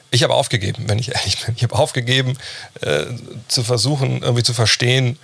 [0.09, 1.55] ich habe aufgegeben, wenn ich ehrlich bin.
[1.55, 2.37] Ich habe aufgegeben,
[2.81, 3.05] äh,
[3.47, 5.17] zu versuchen, irgendwie zu verstehen,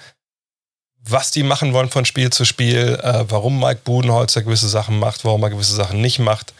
[1.09, 5.25] was die machen wollen von Spiel zu Spiel, äh, warum Mike Budenholzer gewisse Sachen macht,
[5.25, 6.53] warum er gewisse Sachen nicht macht.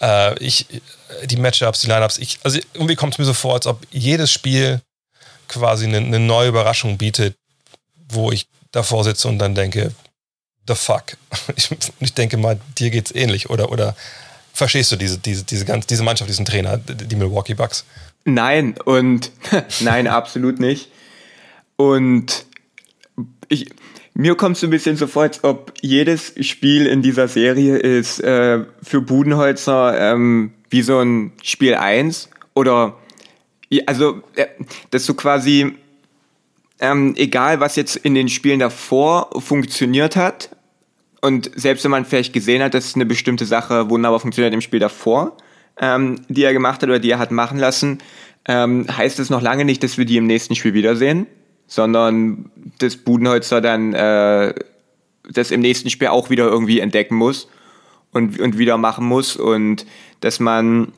[0.00, 0.66] Äh, ich,
[1.24, 4.30] die Matchups, die Lineups, ich, also irgendwie kommt es mir so vor, als ob jedes
[4.32, 4.80] Spiel
[5.48, 7.36] quasi eine, eine neue Überraschung bietet,
[8.08, 9.92] wo ich davor sitze und dann denke,
[10.66, 11.16] the fuck.
[11.56, 11.70] Ich,
[12.00, 13.96] ich denke mal, dir geht's ähnlich, oder, oder
[14.52, 17.84] verstehst du diese, diese, diese, ganz, diese Mannschaft, diesen Trainer, die Milwaukee Bucks?
[18.24, 19.30] Nein, und
[19.80, 20.88] nein, absolut nicht.
[21.76, 22.46] Und
[23.48, 23.70] ich,
[24.18, 28.18] mir kommt es ein bisschen so vor, als ob jedes Spiel in dieser Serie ist
[28.20, 32.96] äh, für Budenholzer ähm, wie so ein Spiel 1 oder
[33.84, 34.46] also äh,
[34.90, 35.74] dass du quasi
[36.80, 40.48] ähm, egal was jetzt in den Spielen davor funktioniert hat
[41.20, 44.80] und selbst wenn man vielleicht gesehen hat, dass eine bestimmte Sache wunderbar funktioniert im Spiel
[44.80, 45.36] davor,
[45.78, 47.98] ähm, die er gemacht hat oder die er hat machen lassen,
[48.48, 51.26] ähm, heißt es noch lange nicht, dass wir die im nächsten Spiel wiedersehen
[51.66, 54.54] sondern das Budenholzer dann äh,
[55.30, 57.48] das im nächsten Spiel auch wieder irgendwie entdecken muss
[58.12, 59.86] und, und wieder machen muss und
[60.20, 60.92] dass man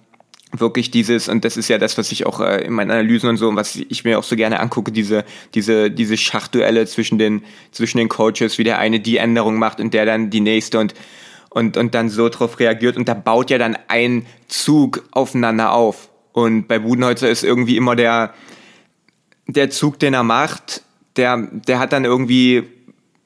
[0.52, 3.36] wirklich dieses, und das ist ja das, was ich auch äh, in meinen Analysen und
[3.36, 7.42] so, und was ich mir auch so gerne angucke, diese, diese, diese Schachduelle zwischen den,
[7.70, 10.94] zwischen den Coaches, wie der eine die Änderung macht und der dann die nächste und,
[11.50, 16.08] und, und dann so drauf reagiert und da baut ja dann ein Zug aufeinander auf.
[16.32, 18.32] Und bei Budenholzer ist irgendwie immer der,
[19.49, 20.82] der Zug, den er macht,
[21.16, 22.64] der, der hat dann irgendwie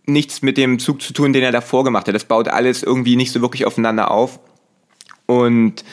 [0.07, 2.15] nichts mit dem Zug zu tun, den er davor gemacht hat.
[2.15, 4.41] Das baut alles irgendwie nicht so wirklich aufeinander auf.
[5.27, 5.85] Und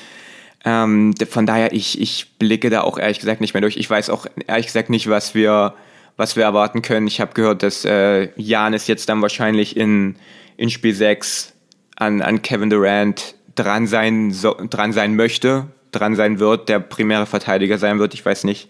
[0.66, 3.78] ähm, von daher, ich, ich blicke da auch ehrlich gesagt nicht mehr durch.
[3.78, 5.74] Ich weiß auch ehrlich gesagt nicht, was wir,
[6.18, 7.08] was wir erwarten können.
[7.08, 10.16] Ich habe gehört, dass äh, Janis jetzt dann wahrscheinlich in,
[10.58, 11.54] in Spiel 6
[11.96, 17.26] an, an Kevin Durant dran sein, so, dran sein möchte, dran sein wird, der primäre
[17.26, 18.14] Verteidiger sein wird.
[18.14, 18.70] Ich weiß nicht,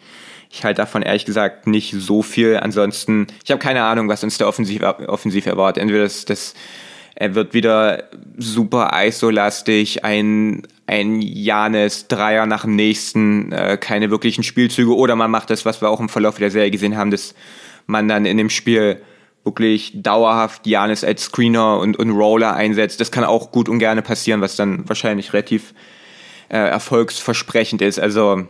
[0.50, 2.58] ich halte davon ehrlich gesagt nicht so viel.
[2.58, 5.84] Ansonsten, ich habe keine Ahnung, was uns der Offensiv, offensiv erwartet.
[5.84, 6.56] Entweder das, das
[7.16, 8.06] er wird wieder
[8.38, 15.30] super ISO-lastig, ein, ein Janis Dreier nach dem nächsten, äh, keine wirklichen Spielzüge oder man
[15.30, 17.36] macht das, was wir auch im Verlauf der Serie gesehen haben, dass
[17.88, 19.02] man dann in dem Spiel
[19.44, 23.02] wirklich dauerhaft Janis als Screener und, und Roller einsetzt.
[23.02, 25.74] Das kann auch gut und gerne passieren, was dann wahrscheinlich relativ
[26.48, 28.00] äh, erfolgsversprechend ist.
[28.00, 28.48] Also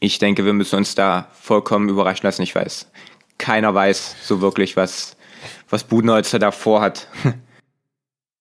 [0.00, 2.42] ich denke, wir müssen uns da vollkommen überraschen lassen.
[2.42, 2.86] Ich weiß,
[3.38, 5.16] keiner weiß so wirklich, was,
[5.70, 7.06] was Budenholzer da vorhat.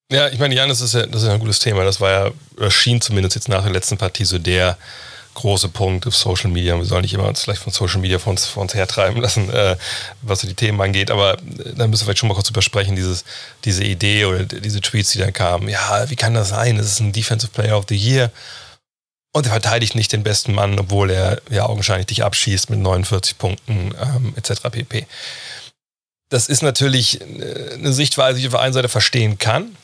[0.10, 1.84] Ja, ich meine, Jan, das ist ja, das ist ein gutes Thema.
[1.84, 4.78] Das war ja, oder schien zumindest jetzt nach der letzten Partie so der
[5.34, 6.78] große Punkt auf Social Media.
[6.78, 9.50] Wir sollen nicht immer uns vielleicht von Social Media vor uns, vor uns hertreiben lassen,
[9.50, 9.76] äh,
[10.22, 11.12] was so die Themen angeht.
[11.12, 13.26] Aber äh, da müssen wir vielleicht schon mal kurz übersprechen, dieses,
[13.66, 15.68] diese Idee oder diese Tweets, die dann kamen.
[15.68, 16.78] Ja, wie kann das sein?
[16.78, 18.32] Das ist ein Defensive Player of the Year.
[19.38, 23.38] Und er verteidigt nicht den besten Mann, obwohl er ja augenscheinlich dich abschießt mit 49
[23.38, 24.64] Punkten ähm, etc.
[24.72, 25.06] pp.
[26.30, 29.78] Das ist natürlich äh, eine Sichtweise, die ich auf der einen Seite verstehen kann.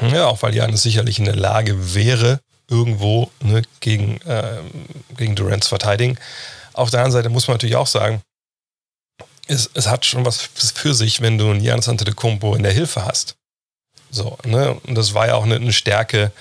[0.00, 2.40] Ja, auch weil Janis sicherlich in der Lage wäre,
[2.70, 4.60] irgendwo ne, gegen, äh,
[5.18, 6.18] gegen Durant zu verteidigen.
[6.72, 8.22] Auf der anderen Seite muss man natürlich auch sagen,
[9.48, 13.04] es, es hat schon was für sich, wenn du einen Janis Antetokounmpo in der Hilfe
[13.04, 13.34] hast.
[14.10, 14.72] So, ne?
[14.86, 16.32] Und das war ja auch eine, eine Stärke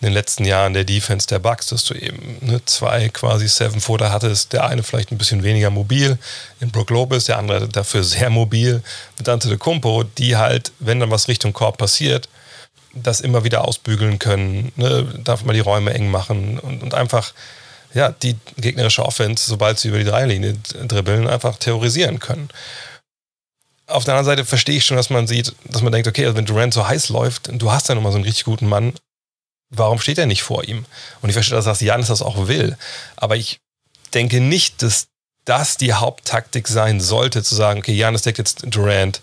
[0.00, 4.10] in den letzten Jahren der Defense der Bucks, dass du eben ne, zwei quasi Seven-Footer
[4.10, 4.52] hattest.
[4.54, 6.16] Der eine vielleicht ein bisschen weniger mobil
[6.60, 8.82] in Brook Lopez, der andere dafür sehr mobil
[9.18, 12.30] mit Antetokounmpo, die halt, wenn dann was Richtung Korb passiert,
[12.94, 15.06] das immer wieder ausbügeln können, ne?
[15.22, 17.34] darf man die Räume eng machen und, und einfach
[17.92, 20.54] ja, die gegnerische Offense, sobald sie über die Dreilinie
[20.86, 22.48] dribbeln, einfach terrorisieren können.
[23.86, 26.36] Auf der anderen Seite verstehe ich schon, dass man sieht, dass man denkt, okay, also
[26.36, 28.94] wenn Durant so heiß läuft, du hast ja nochmal so einen richtig guten Mann,
[29.70, 30.84] warum steht er nicht vor ihm?
[31.22, 32.76] Und ich verstehe, dass Janis das auch will.
[33.16, 33.60] Aber ich
[34.14, 35.06] denke nicht, dass
[35.44, 39.20] das die Haupttaktik sein sollte, zu sagen, okay, Janis deckt jetzt Durant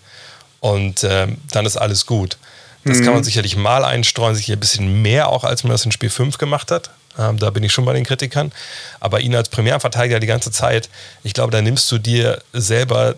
[0.60, 2.38] und ähm, dann ist alles gut.
[2.84, 3.04] Das mhm.
[3.04, 3.26] kann man mhm.
[3.26, 6.70] sicherlich mal einstreuen, sich ein bisschen mehr auch, als man das in Spiel 5 gemacht
[6.70, 6.90] hat.
[7.18, 8.52] Ähm, da bin ich schon bei den Kritikern.
[9.00, 10.88] Aber ihn als Primärverteidiger die ganze Zeit,
[11.22, 13.16] ich glaube, da nimmst du dir selber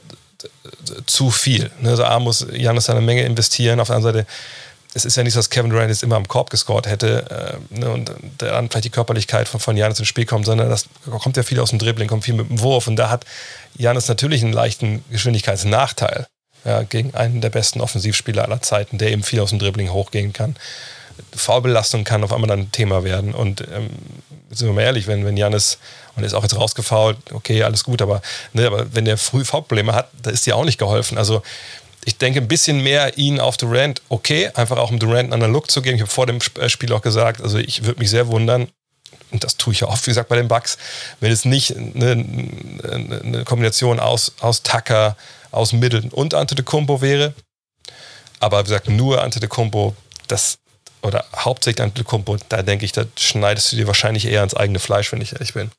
[1.06, 1.70] zu viel.
[1.80, 1.90] Ne?
[1.90, 3.80] Also A muss Janis eine Menge investieren.
[3.80, 4.30] Auf der anderen Seite,
[4.94, 7.78] es ist ja nicht so, dass Kevin Durant jetzt immer am Korb gescored hätte äh,
[7.78, 7.90] ne?
[7.90, 10.86] und dann vielleicht die Körperlichkeit von, von Janis ins Spiel kommt, sondern das
[11.20, 12.88] kommt ja viel aus dem Dribbling, kommt viel mit dem Wurf.
[12.88, 13.24] Und da hat
[13.76, 16.26] Janis natürlich einen leichten Geschwindigkeitsnachteil
[16.64, 20.32] ja, gegen einen der besten Offensivspieler aller Zeiten, der eben viel aus dem Dribbling hochgehen
[20.32, 20.56] kann.
[21.34, 23.34] Foulbelastung kann auf einmal dann ein Thema werden.
[23.34, 23.90] Und ähm,
[24.50, 25.78] sind wir mal ehrlich, wenn, wenn Janis,
[26.16, 28.22] und er ist auch jetzt rausgefault, okay, alles gut, aber,
[28.52, 31.18] ne, aber wenn der früh Foulprobleme hat, da ist dir auch nicht geholfen.
[31.18, 31.42] Also
[32.04, 35.52] ich denke, ein bisschen mehr ihn auf Durant, okay, einfach auch um Durant einen anderen
[35.52, 35.96] Look zu geben.
[35.96, 38.68] Ich habe vor dem äh, Spiel auch gesagt, also ich würde mich sehr wundern,
[39.30, 40.76] und das tue ich ja oft, wie gesagt, bei den Bucks,
[41.20, 45.16] wenn es nicht eine, eine Kombination aus, aus Tucker,
[45.52, 47.34] aus Mitteln und Antetokounmpo wäre.
[48.40, 49.94] Aber wie gesagt, nur Antetokounmpo,
[50.26, 50.58] das
[51.02, 55.12] oder hauptsächlich Antetokounmpo, da denke ich, da schneidest du dir wahrscheinlich eher ins eigene Fleisch,
[55.12, 55.70] wenn ich ehrlich bin.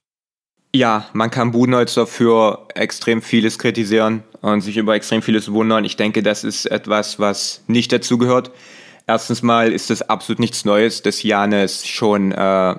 [0.73, 5.85] Ja, man kann Budenholzer für extrem vieles kritisieren und sich über extrem vieles wundern.
[5.85, 8.51] Ich denke, das ist etwas, was nicht dazugehört.
[9.07, 12.75] Erstens mal ist es absolut nichts Neues, dass Janis schon, äh,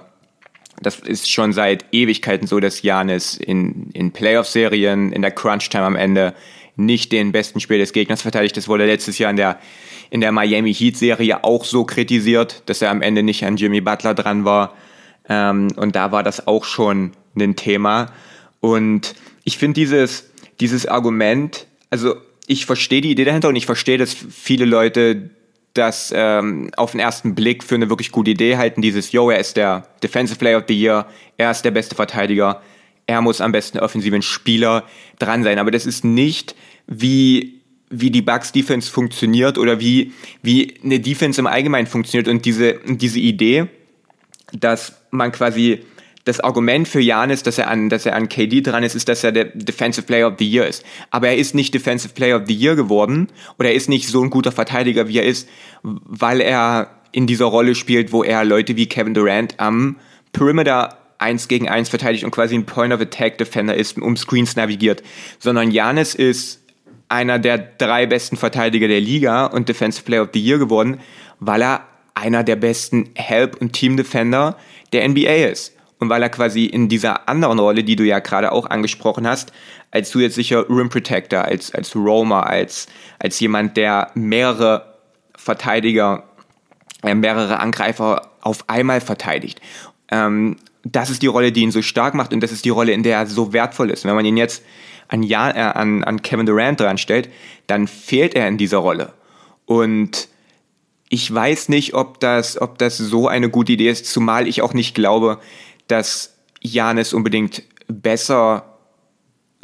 [0.81, 5.97] das ist schon seit Ewigkeiten so, dass Janis in, in Playoff-Serien, in der Crunch-Time am
[5.97, 6.35] Ende
[6.75, 8.57] nicht den besten Spieler des Gegners verteidigt.
[8.57, 9.59] Das wurde letztes Jahr in der,
[10.11, 13.81] in der Miami Heat Serie auch so kritisiert, dass er am Ende nicht an Jimmy
[13.81, 14.75] Butler dran war.
[15.29, 18.11] Ähm, und da war das auch schon ein Thema.
[18.61, 20.32] Und ich finde dieses,
[20.63, 22.15] dieses Argument, also
[22.47, 25.31] ich verstehe die Idee dahinter und ich verstehe, dass viele Leute
[25.75, 28.81] das ähm, auf den ersten Blick für eine wirklich gute Idee halten.
[28.81, 31.07] Dieses, yo, er ist der Defensive Player of the Year,
[31.37, 32.63] er ist der beste Verteidiger,
[33.07, 34.85] er muss am besten offensiven Spieler
[35.19, 35.59] dran sein.
[35.59, 36.55] Aber das ist nicht
[36.87, 37.59] wie
[37.95, 42.79] wie die Bucks Defense funktioniert oder wie wie eine Defense im Allgemeinen funktioniert und diese
[42.87, 43.67] diese Idee,
[44.53, 45.81] dass man quasi
[46.25, 49.25] das Argument für Janis, dass er an, dass er an KD dran ist, ist, dass
[49.25, 50.85] er der Defensive Player of the Year ist.
[51.11, 54.23] Aber er ist nicht Defensive Player of the Year geworden oder er ist nicht so
[54.23, 55.49] ein guter Verteidiger, wie er ist,
[55.83, 59.97] weil er in dieser Rolle spielt, wo er Leute wie Kevin Durant am
[60.33, 65.03] Perimeter eins gegen eins verteidigt und quasi ein Point-of-Attack-Defender ist, um Screens navigiert,
[65.39, 66.63] sondern Janis ist
[67.09, 71.01] einer der drei besten Verteidiger der Liga und Defensive Player of the Year geworden,
[71.41, 74.57] weil er einer der besten Help- und Team-Defender
[74.93, 75.75] der NBA ist.
[76.03, 79.53] Und weil er quasi in dieser anderen Rolle, die du ja gerade auch angesprochen hast,
[79.93, 82.89] als zusätzlicher Rim Protector, als, als Roamer, als,
[83.21, 84.97] als jemand, der mehrere
[85.37, 86.25] Verteidiger,
[87.05, 89.61] äh, mehrere Angreifer auf einmal verteidigt.
[90.11, 92.91] Ähm, das ist die Rolle, die ihn so stark macht und das ist die Rolle,
[92.91, 94.05] in der er so wertvoll ist.
[94.05, 94.65] Wenn man ihn jetzt
[95.07, 97.29] an, Jan, äh, an, an Kevin Durant dran stellt,
[97.69, 99.13] dann fehlt er in dieser Rolle.
[99.67, 100.27] Und
[101.11, 104.75] ich weiß nicht, ob das, ob das so eine gute Idee ist, zumal ich auch
[104.75, 105.39] nicht glaube,
[105.89, 108.79] dass Janis unbedingt besser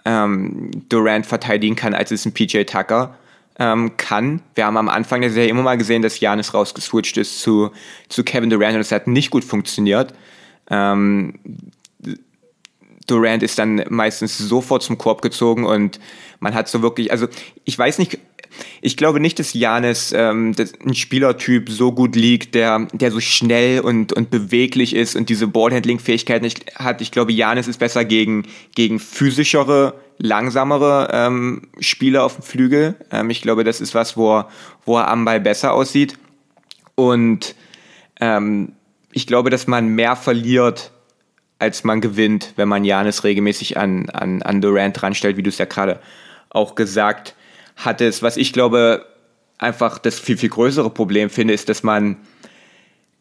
[0.04, 3.16] ähm, Durant verteidigen kann, als es ein PJ Tucker
[3.58, 4.42] ähm, kann.
[4.54, 7.70] Wir haben am Anfang der Serie immer mal gesehen, dass Janis rausgeswitcht ist zu,
[8.08, 10.14] zu Kevin Durant und es hat nicht gut funktioniert.
[10.70, 11.34] Ähm,
[13.06, 15.98] Durant ist dann meistens sofort zum Korb gezogen und
[16.40, 17.26] man hat so wirklich, also
[17.64, 18.18] ich weiß nicht,
[18.80, 20.54] ich glaube nicht, dass Janis ähm,
[20.84, 25.46] ein Spielertyp so gut liegt, der, der so schnell und, und beweglich ist und diese
[25.46, 27.00] Ballhandling-Fähigkeiten hat.
[27.00, 32.94] Ich glaube, Janis ist besser gegen, gegen physischere, langsamere ähm, Spieler auf dem Flügel.
[33.10, 34.48] Ähm, ich glaube, das ist was, wo er,
[34.84, 36.18] wo er am Ball besser aussieht.
[36.94, 37.54] Und
[38.20, 38.72] ähm,
[39.12, 40.92] ich glaube, dass man mehr verliert
[41.60, 45.58] als man gewinnt, wenn man Janis regelmäßig an, an, an Durant dranstellt, wie du es
[45.58, 45.98] ja gerade
[46.50, 47.34] auch gesagt
[47.78, 48.22] hattest.
[48.22, 49.06] Was ich glaube,
[49.58, 52.16] einfach das viel, viel größere Problem finde, ist, dass man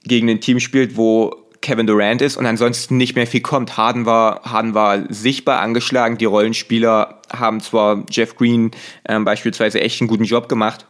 [0.03, 3.77] gegen ein Team spielt, wo Kevin Durant ist und ansonsten nicht mehr viel kommt.
[3.77, 6.17] Harden war, Harden war sichtbar angeschlagen.
[6.17, 8.71] Die Rollenspieler haben zwar Jeff Green
[9.07, 10.85] ähm, beispielsweise echt einen guten Job gemacht,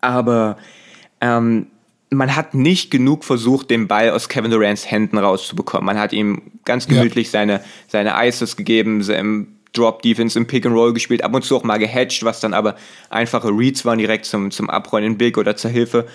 [0.00, 0.56] aber
[1.20, 1.66] ähm,
[2.10, 5.86] man hat nicht genug versucht, den Ball aus Kevin Durants Händen rauszubekommen.
[5.86, 7.32] Man hat ihm ganz gemütlich ja.
[7.32, 9.02] seine, seine Ices gegeben,
[9.72, 12.54] Drop Defense im Pick and Roll gespielt, ab und zu auch mal gehatcht, was dann
[12.54, 12.76] aber
[13.08, 16.06] einfache Reads waren direkt zum, zum Abrollen in Big oder zur Hilfe.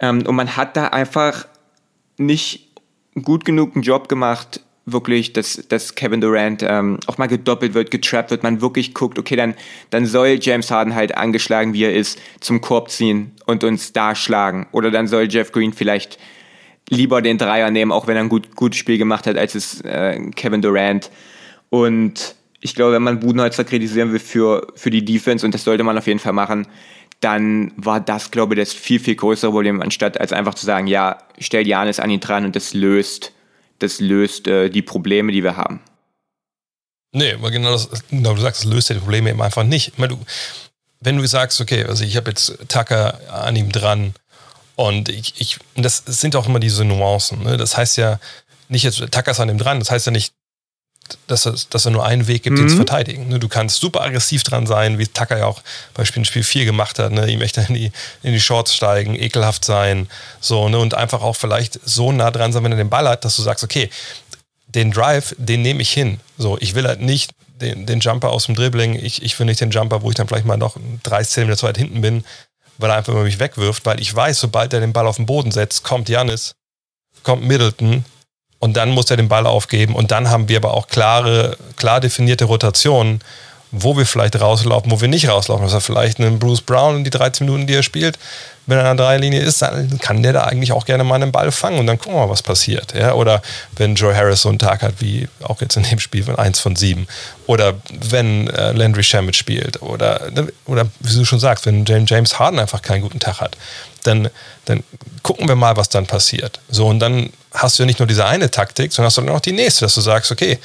[0.00, 1.46] Ähm, und man hat da einfach
[2.18, 2.68] nicht
[3.22, 7.90] gut genug einen Job gemacht, wirklich, dass, dass Kevin Durant ähm, auch mal gedoppelt wird,
[7.90, 9.54] getrappt wird, man wirklich guckt, okay, dann,
[9.90, 14.14] dann soll James Harden halt angeschlagen, wie er ist, zum Korb ziehen und uns da
[14.14, 14.66] schlagen.
[14.72, 16.18] Oder dann soll Jeff Green vielleicht
[16.90, 19.80] lieber den Dreier nehmen, auch wenn er ein gut, gutes Spiel gemacht hat, als es
[19.82, 21.10] äh, Kevin Durant.
[21.70, 22.34] Und
[22.64, 25.98] ich glaube, wenn man Budenholzer kritisieren will für, für die Defense, und das sollte man
[25.98, 26.66] auf jeden Fall machen,
[27.20, 30.86] dann war das, glaube ich, das viel, viel größere Problem, anstatt als einfach zu sagen,
[30.86, 33.32] ja, stell Janis an ihn dran und das löst,
[33.80, 35.80] das löst äh, die Probleme, die wir haben.
[37.12, 39.88] Nee, aber genau, das, genau du sagst, das löst die Probleme eben einfach nicht.
[39.88, 40.18] Ich meine, du,
[41.00, 44.14] wenn du sagst, okay, also ich habe jetzt Tucker an ihm dran
[44.74, 47.42] und ich, ich das sind auch immer diese Nuancen.
[47.42, 47.58] Ne?
[47.58, 48.18] Das heißt ja
[48.70, 50.32] nicht jetzt, Tucker ist an ihm dran, das heißt ja nicht,
[51.26, 52.64] dass, es, dass er nur einen Weg gibt, mhm.
[52.64, 53.28] ihn zu verteidigen.
[53.28, 55.62] Ne, du kannst super aggressiv dran sein, wie Tucker ja auch
[55.94, 57.30] Beispiel in Spiel 4 gemacht hat, ne?
[57.30, 57.92] ihm echt in die,
[58.22, 60.08] in die Shorts steigen, ekelhaft sein,
[60.40, 60.78] so, ne?
[60.78, 63.42] und einfach auch vielleicht so nah dran sein, wenn er den Ball hat, dass du
[63.42, 63.90] sagst, okay,
[64.66, 66.20] den Drive, den nehme ich hin.
[66.36, 67.30] So, ich will halt nicht
[67.60, 70.26] den, den Jumper aus dem Dribbling, ich, ich will nicht den Jumper, wo ich dann
[70.26, 72.24] vielleicht mal noch 30 cm zu weit hinten bin,
[72.78, 75.26] weil er einfach über mich wegwirft, weil ich weiß, sobald er den Ball auf den
[75.26, 76.56] Boden setzt, kommt Janis,
[77.22, 78.04] kommt Middleton,
[78.64, 82.00] und dann muss er den Ball aufgeben und dann haben wir aber auch klare, klar
[82.00, 83.20] definierte Rotationen,
[83.70, 85.66] wo wir vielleicht rauslaufen, wo wir nicht rauslaufen.
[85.66, 88.18] Ist vielleicht einen Bruce Brown in die 13 Minuten, die er spielt,
[88.66, 91.30] wenn er an der Dreilinie ist, dann kann der da eigentlich auch gerne mal einen
[91.30, 92.94] Ball fangen und dann gucken wir mal, was passiert.
[92.94, 93.12] Ja?
[93.12, 93.42] Oder
[93.76, 96.60] wenn Joe Harris so einen Tag hat, wie auch jetzt in dem Spiel von 1
[96.60, 97.06] von 7.
[97.46, 99.82] Oder wenn äh, Landry Shamet spielt.
[99.82, 103.58] Oder, ne, oder wie du schon sagst, wenn James Harden einfach keinen guten Tag hat.
[104.04, 104.30] Dann,
[104.66, 104.84] dann
[105.22, 106.60] gucken wir mal, was dann passiert.
[106.68, 109.34] So, und dann hast du ja nicht nur diese eine Taktik, sondern hast du dann
[109.34, 110.58] auch die nächste, dass du sagst, okay,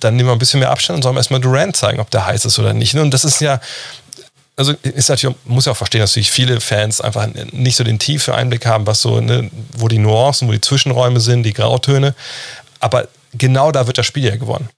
[0.00, 2.44] dann nehmen wir ein bisschen mehr Abstand und sollen erstmal Durant zeigen, ob der heiß
[2.44, 2.94] ist oder nicht.
[2.94, 3.60] Und das ist ja,
[4.56, 7.98] also ist natürlich, muss ja auch verstehen, dass natürlich viele Fans einfach nicht so den
[7.98, 12.14] tiefen Einblick haben, was so, ne, wo die Nuancen, wo die Zwischenräume sind, die Grautöne.
[12.80, 14.68] Aber genau da wird das Spiel ja gewonnen.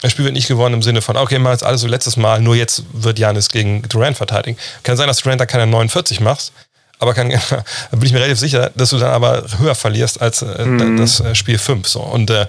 [0.00, 2.40] Das Spiel wird nicht gewonnen im Sinne von, okay, mal jetzt alles so letztes Mal,
[2.40, 4.58] nur jetzt wird Janis gegen Durant verteidigen.
[4.82, 6.52] Kann sein, dass Durant da keine 49 machst,
[6.98, 7.28] aber kann,
[7.90, 10.96] bin ich mir relativ sicher, dass du dann aber höher verlierst als äh, mhm.
[10.96, 11.86] das äh, Spiel 5.
[11.88, 12.00] So.
[12.00, 12.46] Und äh,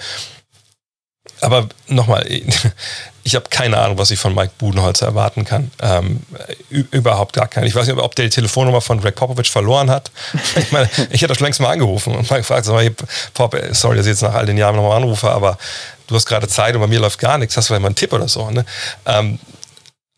[1.42, 2.26] aber nochmal,
[3.24, 5.72] ich habe keine Ahnung, was ich von Mike Budenholzer erwarten kann.
[5.82, 6.22] Ähm,
[6.70, 7.68] überhaupt gar keine.
[7.68, 10.12] Ich weiß nicht, ob der die Telefonnummer von Greg Popovich verloren hat.
[10.58, 12.90] Ich meine, ich hätte schon längst mal angerufen und mal gefragt, sag mal,
[13.34, 15.58] Pop, sorry, dass ich jetzt nach all den Jahren nochmal anrufe, aber
[16.08, 17.58] du hast gerade Zeit und bei mir läuft gar nichts.
[17.58, 18.50] Hast du vielleicht mal einen Tipp oder so?
[18.50, 18.66] Ne?
[19.06, 19.40] Ähm,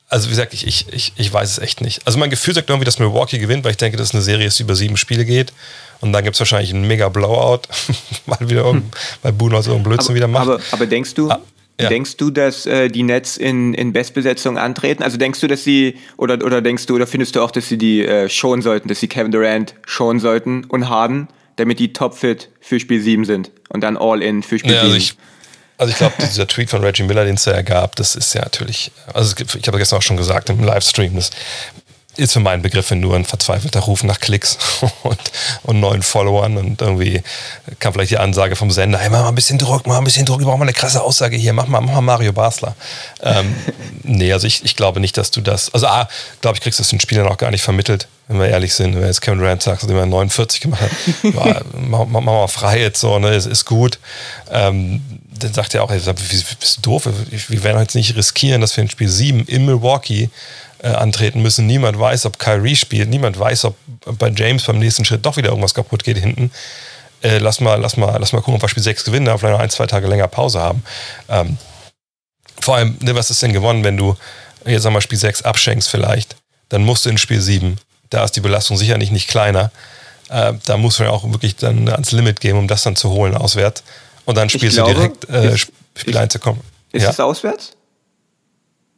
[0.10, 2.05] also wie gesagt, ich, ich, ich, ich weiß es echt nicht.
[2.05, 4.47] Also mein Gefühl sagt irgendwie, dass Milwaukee gewinnt, weil ich denke, dass es eine Serie
[4.47, 5.51] ist, die über sieben Spiele geht.
[5.99, 7.62] Und dann gibt es wahrscheinlich einen mega Blowout,
[8.26, 8.84] weil wieder hm.
[9.22, 10.47] weil Budenholz so einen Blödsinn aber, wieder macht.
[10.47, 11.41] Aber, aber denkst du, ah,
[11.80, 11.89] ja.
[11.89, 15.03] denkst du, dass äh, die Nets in, in Bestbesetzung antreten?
[15.03, 17.78] Also denkst du, dass sie, oder, oder denkst du, oder findest du auch, dass sie
[17.78, 21.28] die äh, schonen sollten, dass sie Kevin Durant schonen sollten und Harden,
[21.58, 24.93] damit die topfit für Spiel 7 sind und dann all in für Spiel ja, 7?
[24.93, 25.14] Also
[25.78, 28.41] also ich glaube, dieser Tweet von Reggie Miller, den es ja gab, das ist ja
[28.41, 31.30] natürlich, also ich habe gestern auch schon gesagt im Livestream, das
[32.17, 34.57] ist für meinen Begriffe nur ein verzweifelter Ruf nach Klicks
[35.03, 35.19] und,
[35.63, 37.21] und neuen Followern und irgendwie
[37.80, 40.03] kam vielleicht die Ansage vom Sender, hey, mach mal ein bisschen Druck, mach mal ein
[40.03, 42.75] bisschen Druck, wir brauchen mal eine krasse Aussage hier, mach mal, mach mal Mario Basler.
[43.21, 43.55] Ähm,
[44.03, 46.09] nee, also ich, ich glaube nicht, dass du das, also A,
[46.41, 48.95] glaube ich, kriegst du das den Spielern auch gar nicht vermittelt, wenn wir ehrlich sind,
[48.95, 50.91] wenn jetzt Kevin Durant sagt, dass er 49 gemacht hat,
[51.23, 53.99] ja, mach, mach, mal frei jetzt so, ne, ist, ist gut.
[54.51, 55.01] Ähm,
[55.40, 58.84] dann sagt er auch, ey, bist du doof, wir werden jetzt nicht riskieren, dass wir
[58.84, 60.30] in Spiel 7 in Milwaukee
[60.80, 61.66] äh, antreten müssen.
[61.66, 63.10] Niemand weiß, ob Kyrie spielt.
[63.10, 63.76] Niemand weiß, ob
[64.18, 66.52] bei James beim nächsten Schritt doch wieder irgendwas kaputt geht hinten.
[67.24, 69.54] Äh, lass, mal, lass, mal, lass mal gucken, ob wir Spiel 6 gewinnen, da vielleicht
[69.54, 70.84] noch ein, zwei Tage länger Pause haben.
[71.30, 71.58] Ähm,
[72.60, 74.16] vor allem, ne, was ist denn gewonnen, wenn du
[74.66, 76.36] jetzt einmal Spiel 6 abschenkst vielleicht?
[76.70, 77.78] Dann musst du in Spiel 7.
[78.10, 79.72] Da ist die Belastung sicherlich nicht kleiner.
[80.30, 83.10] Äh, da musst du ja auch wirklich dann ans Limit gehen, um das dann zu
[83.10, 83.84] holen auswärts.
[84.28, 85.57] Und dann spielst glaube, du direkt äh,
[85.95, 86.59] Spiel 1 zu kommen.
[86.91, 87.09] Ist ja?
[87.09, 87.71] es auswärts?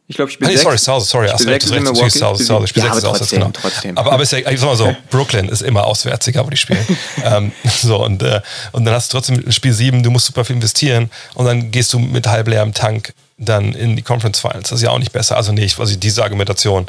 [0.07, 0.63] Ich glaube, Spiel ah, nee, 6.
[0.63, 1.27] Sorry, South, sorry.
[1.27, 3.51] Spiel 6 ist recht, South, South, South, Spiel ja, 6 ist auswärts, genau.
[3.53, 3.95] Trotzdem.
[3.95, 6.57] Aber, aber ist ja, ich sag mal so, Brooklyn ist immer auswärts, egal wo die
[6.57, 6.83] spielen.
[7.23, 10.55] ähm, so, und, äh, und dann hast du trotzdem Spiel 7, du musst super viel
[10.55, 14.69] investieren und dann gehst du mit halb leerem Tank dann in die Conference Finals.
[14.69, 15.37] Das ist ja auch nicht besser.
[15.37, 16.87] Also nee, ich, also diese Argumentation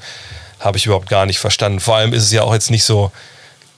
[0.59, 1.79] habe ich überhaupt gar nicht verstanden.
[1.79, 3.13] Vor allem ist es ja auch jetzt nicht so,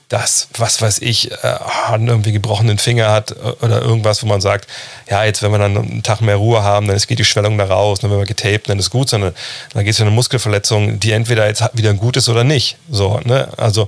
[0.09, 1.57] das, was weiß ich, äh,
[1.91, 4.67] irgendwie gebrochenen Finger hat äh, oder irgendwas, wo man sagt,
[5.09, 7.65] ja, jetzt, wenn wir dann einen Tag mehr Ruhe haben, dann geht die Schwellung da
[7.65, 9.33] raus, dann werden wir getaped, dann ist gut, sondern
[9.73, 12.77] dann geht es um eine Muskelverletzung, die entweder jetzt wieder gut ist oder nicht.
[12.89, 13.49] So, ne?
[13.57, 13.87] Also,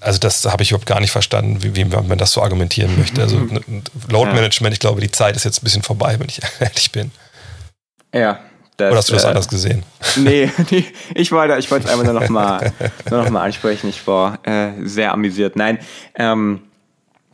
[0.00, 3.22] also das habe ich überhaupt gar nicht verstanden, wie, wie man das so argumentieren möchte.
[3.22, 3.60] Also ne,
[4.08, 7.10] Load Management, ich glaube, die Zeit ist jetzt ein bisschen vorbei, wenn ich ehrlich bin.
[8.12, 8.40] Ja,
[8.76, 9.82] das, Oder hast du das äh, anders gesehen?
[10.16, 12.72] Nee, nee, ich wollte ich wollte es einfach nur noch mal,
[13.10, 13.88] nur noch mal ansprechen.
[13.88, 15.56] Ich war äh, sehr amüsiert.
[15.56, 15.78] Nein,
[16.14, 16.60] ähm,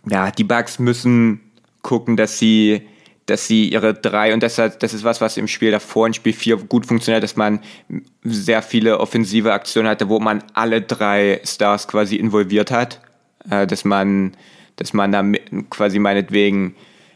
[0.08, 1.40] ja, die Bugs müssen
[1.82, 2.86] gucken, dass sie
[3.26, 6.32] dass sie ihre drei, und das, das ist was, was im Spiel davor, in Spiel
[6.32, 7.60] 4 gut funktioniert, dass man
[8.24, 13.00] sehr viele offensive Aktionen hatte, wo man alle drei Stars quasi involviert hat.
[13.48, 14.32] Äh, dass man,
[14.76, 15.24] dass man da
[15.70, 16.74] quasi meinetwegen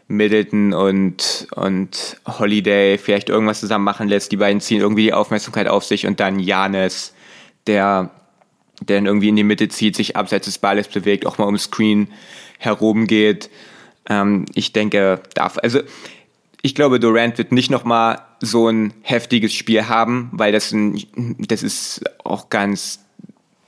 [0.08, 4.32] Middleton und, und Holiday vielleicht irgendwas zusammen machen lässt.
[4.32, 7.14] Die beiden ziehen irgendwie die Aufmerksamkeit auf sich und dann Janis,
[7.66, 8.10] der,
[8.82, 11.58] der dann irgendwie in die Mitte zieht, sich abseits des Balles bewegt, auch mal um
[11.58, 12.08] Screen
[12.58, 13.50] herum geht.
[14.08, 15.80] Ähm, ich denke, darf, also
[16.60, 21.02] ich glaube, Durant wird nicht nochmal so ein heftiges Spiel haben, weil das, ein,
[21.38, 23.03] das ist auch ganz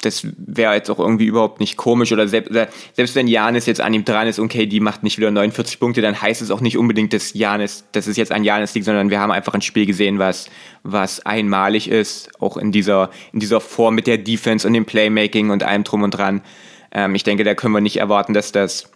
[0.06, 2.52] das wäre jetzt auch irgendwie überhaupt nicht komisch oder selbst,
[2.94, 6.00] selbst wenn Janis jetzt an ihm dran ist, okay, die macht nicht wieder 49 Punkte,
[6.00, 9.10] dann heißt es auch nicht unbedingt, dass Janis, dass es jetzt an Janis liegt, sondern
[9.10, 10.48] wir haben einfach ein Spiel gesehen, was,
[10.82, 15.50] was einmalig ist, auch in dieser, in dieser Form mit der Defense und dem Playmaking
[15.50, 16.42] und allem drum und dran.
[16.92, 18.90] Ähm, ich denke, da können wir nicht erwarten, dass das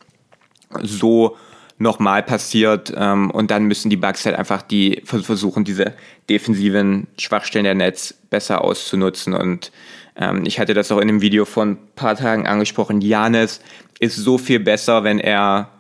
[0.81, 1.37] so
[1.81, 5.95] nochmal passiert ähm, und dann müssen die Bugs halt einfach die versuchen, diese
[6.29, 9.73] defensiven Schwachstellen der Netz besser auszunutzen und
[10.17, 13.01] ähm, ich hatte das auch in einem Video von ein paar Tagen angesprochen.
[13.01, 13.61] Janis
[13.99, 15.71] ist so viel besser, wenn er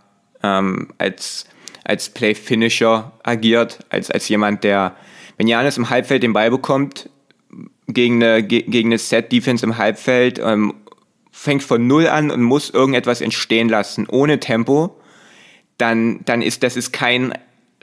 [0.42, 1.46] ähm, als,
[1.84, 4.96] als Play-Finisher agiert, als, als jemand, der,
[5.36, 7.08] wenn Janis im Halbfeld den Ball bekommt,
[7.88, 10.74] gegen eine, gegen eine Set-Defense im Halbfeld, ähm,
[11.32, 15.00] fängt von Null an und muss irgendetwas entstehen lassen, ohne Tempo,
[15.78, 17.32] dann, dann ist das ist kein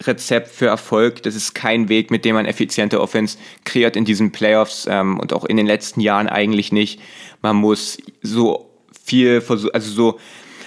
[0.02, 1.24] Rezept für Erfolg.
[1.24, 5.34] Das ist kein Weg, mit dem man effiziente Offense kreiert in diesen Playoffs ähm, und
[5.34, 7.00] auch in den letzten Jahren eigentlich nicht.
[7.42, 8.70] Man muss so
[9.04, 10.20] viel versuchen, also so,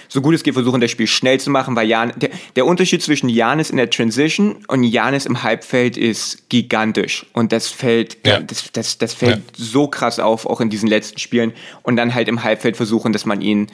[0.09, 3.01] so gut es geht versuchen, das Spiel schnell zu machen, weil Jan, der, der Unterschied
[3.01, 7.25] zwischen Janis in der Transition und Janis im Halbfeld ist gigantisch.
[7.31, 8.41] Und das fällt, ja.
[8.41, 9.41] das, das, das fällt ja.
[9.53, 11.53] so krass auf, auch in diesen letzten Spielen.
[11.83, 13.67] Und dann halt im Halbfeld versuchen, dass man ihn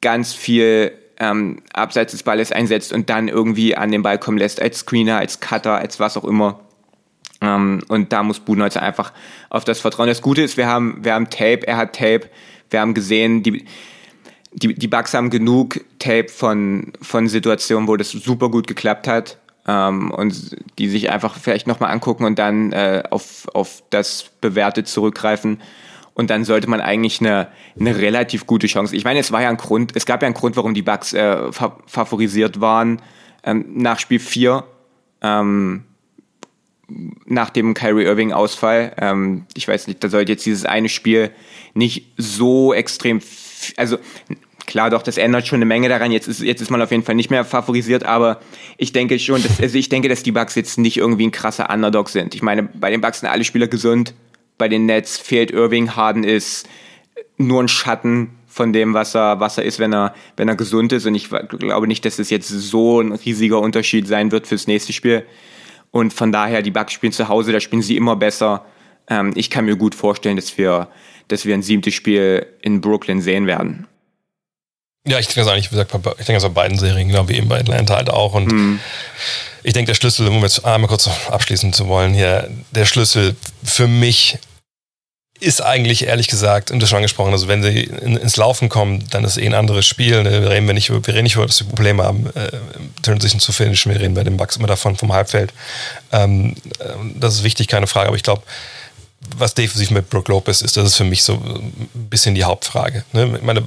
[0.00, 4.60] ganz viel ähm, abseits des Balles einsetzt und dann irgendwie an den Ball kommen lässt,
[4.60, 6.60] als Screener, als Cutter, als was auch immer.
[7.40, 9.12] Ähm, und da muss Budenholzer einfach
[9.50, 10.08] auf das vertrauen.
[10.08, 12.28] Das Gute ist, wir haben, wir haben Tape, er hat Tape,
[12.70, 13.64] wir haben gesehen, die,
[14.52, 19.38] die, die Bugs haben genug Tape von, von Situationen, wo das super gut geklappt hat.
[19.68, 24.84] Ähm, und die sich einfach vielleicht nochmal angucken und dann äh, auf, auf das Bewährte
[24.84, 25.60] zurückgreifen
[26.16, 27.48] und dann sollte man eigentlich eine,
[27.78, 28.96] eine relativ gute Chance.
[28.96, 31.12] Ich meine, es war ja ein Grund, es gab ja einen Grund, warum die Bucks
[31.12, 33.02] äh, fa favorisiert waren
[33.44, 34.64] ähm, nach Spiel 4.
[35.20, 35.84] Ähm,
[37.26, 38.94] nach dem Kyrie Irving Ausfall.
[38.98, 41.32] Ähm, ich weiß nicht, da sollte jetzt dieses eine Spiel
[41.74, 43.20] nicht so extrem,
[43.76, 43.98] also
[44.66, 46.12] klar, doch, das ändert schon eine Menge daran.
[46.12, 48.40] Jetzt ist, jetzt ist man auf jeden Fall nicht mehr favorisiert, aber
[48.78, 51.68] ich denke schon, dass, also ich denke, dass die Bucks jetzt nicht irgendwie ein krasser
[51.68, 52.34] Underdog sind.
[52.34, 54.14] Ich meine, bei den Bucks sind alle Spieler gesund
[54.58, 55.96] bei den Nets fehlt Irving.
[55.96, 56.68] Harden ist
[57.36, 60.92] nur ein Schatten von dem, was er, was er ist, wenn er, wenn er gesund
[60.92, 61.06] ist.
[61.06, 64.92] Und ich glaube nicht, dass es jetzt so ein riesiger Unterschied sein wird fürs nächste
[64.92, 65.24] Spiel.
[65.90, 68.64] Und von daher, die Bucks spielen zu Hause, da spielen sie immer besser.
[69.08, 70.88] Ähm, ich kann mir gut vorstellen, dass wir,
[71.28, 73.86] dass wir ein siebtes Spiel in Brooklyn sehen werden.
[75.06, 77.34] Ja, ich denke das eigentlich, wie gesagt, ich denke das bei beiden Serien, genau wie
[77.36, 78.34] eben bei Atlanta halt auch.
[78.34, 78.80] Und mhm.
[79.62, 83.86] ich denke, der Schlüssel, um jetzt einmal kurz abschließen zu wollen hier, der Schlüssel für
[83.86, 84.38] mich
[85.38, 89.04] ist eigentlich ehrlich gesagt, und das schon angesprochen, also wenn sie in, ins Laufen kommen,
[89.10, 90.22] dann ist eh ein anderes Spiel.
[90.22, 90.42] Ne?
[90.42, 92.50] Wir reden nicht, wir reden nicht über, dass wir Probleme haben, äh,
[93.02, 93.92] Transition zu finishen.
[93.92, 95.52] Wir reden bei den Bugs immer davon vom Halbfeld.
[96.10, 96.84] Ähm, äh,
[97.14, 98.08] das ist wichtig, keine Frage.
[98.08, 98.42] Aber ich glaube,
[99.38, 103.04] was defensiv mit Brook Lopez ist, das ist für mich so ein bisschen die Hauptfrage.
[103.12, 103.36] Ne?
[103.36, 103.64] Ich meine,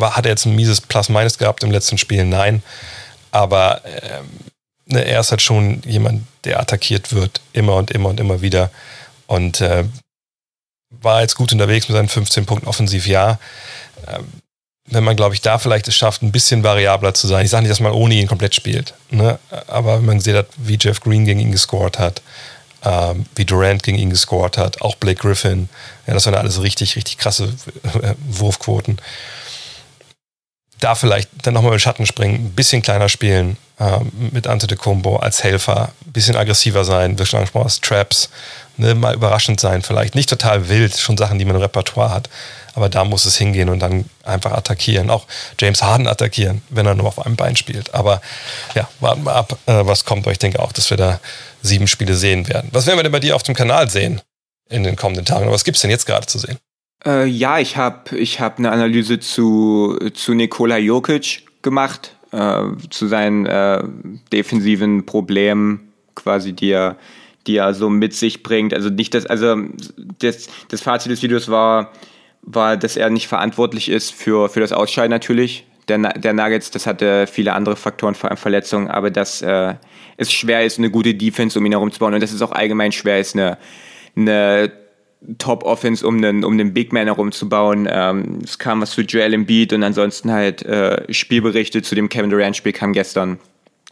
[0.00, 2.24] hat er jetzt ein mieses Plus-Minus gehabt im letzten Spiel?
[2.24, 2.62] Nein.
[3.30, 4.20] Aber äh,
[4.86, 8.70] ne, er ist halt schon jemand, der attackiert wird, immer und immer und immer wieder.
[9.26, 9.84] Und äh,
[10.90, 13.38] war jetzt gut unterwegs mit seinen 15 Punkten offensiv, ja.
[14.06, 14.26] Ähm,
[14.86, 17.44] wenn man, glaube ich, da vielleicht es schafft, ein bisschen variabler zu sein.
[17.44, 18.94] Ich sage nicht, dass man ohne ihn komplett spielt.
[19.10, 19.38] Ne?
[19.68, 22.20] Aber wenn man hat, wie Jeff Green gegen ihn gescored hat
[22.84, 25.68] ähm, wie Durant gegen ihn gescored hat, auch Blake Griffin.
[26.06, 27.52] Ja, das waren alles richtig, richtig krasse
[28.02, 28.98] äh, Wurfquoten.
[30.80, 34.76] Da vielleicht dann nochmal mit Schatten springen, ein bisschen kleiner spielen ähm, mit Ante de
[34.76, 38.30] Combo als Helfer, ein bisschen aggressiver sein, wie schon angesprochen Traps,
[38.76, 42.28] ne, mal überraschend sein, vielleicht nicht total wild, schon Sachen, die man im Repertoire hat,
[42.74, 45.10] aber da muss es hingehen und dann einfach attackieren.
[45.10, 45.26] Auch
[45.58, 47.94] James Harden attackieren, wenn er nur auf einem Bein spielt.
[47.94, 48.20] Aber
[48.74, 50.26] ja, warten wir ab, äh, was kommt.
[50.26, 51.20] Ich denke auch, dass wir da
[51.62, 52.70] sieben Spiele sehen werden.
[52.72, 54.20] Was werden wir denn bei dir auf dem Kanal sehen
[54.68, 55.50] in den kommenden Tagen?
[55.50, 56.58] Was gibt es denn jetzt gerade zu sehen?
[57.04, 63.08] Äh, ja, ich habe ich hab eine Analyse zu, zu Nikola Jokic gemacht, äh, zu
[63.08, 63.82] seinen äh,
[64.32, 66.96] defensiven Problemen, quasi, die er,
[67.46, 68.72] die er so mit sich bringt.
[68.72, 69.56] Also nicht das, also
[70.18, 71.90] das, das Fazit des Videos war,
[72.42, 75.64] war, dass er nicht verantwortlich ist für, für das Ausscheiden natürlich.
[75.88, 79.74] Der, der Nuggets, das hatte viele andere Faktoren, vor allem Verletzungen, aber dass äh,
[80.16, 82.52] es schwer ist, eine gute Defense um ihn herum zu bauen und dass es auch
[82.52, 83.58] allgemein schwer ist, eine,
[84.16, 84.70] eine
[85.38, 87.88] Top-Offense um einen, um den Big Man herumzubauen.
[87.90, 92.30] Ähm, es kam was zu Joel Embiid und ansonsten halt äh, Spielberichte zu dem Kevin
[92.30, 93.38] Durant-Spiel kam gestern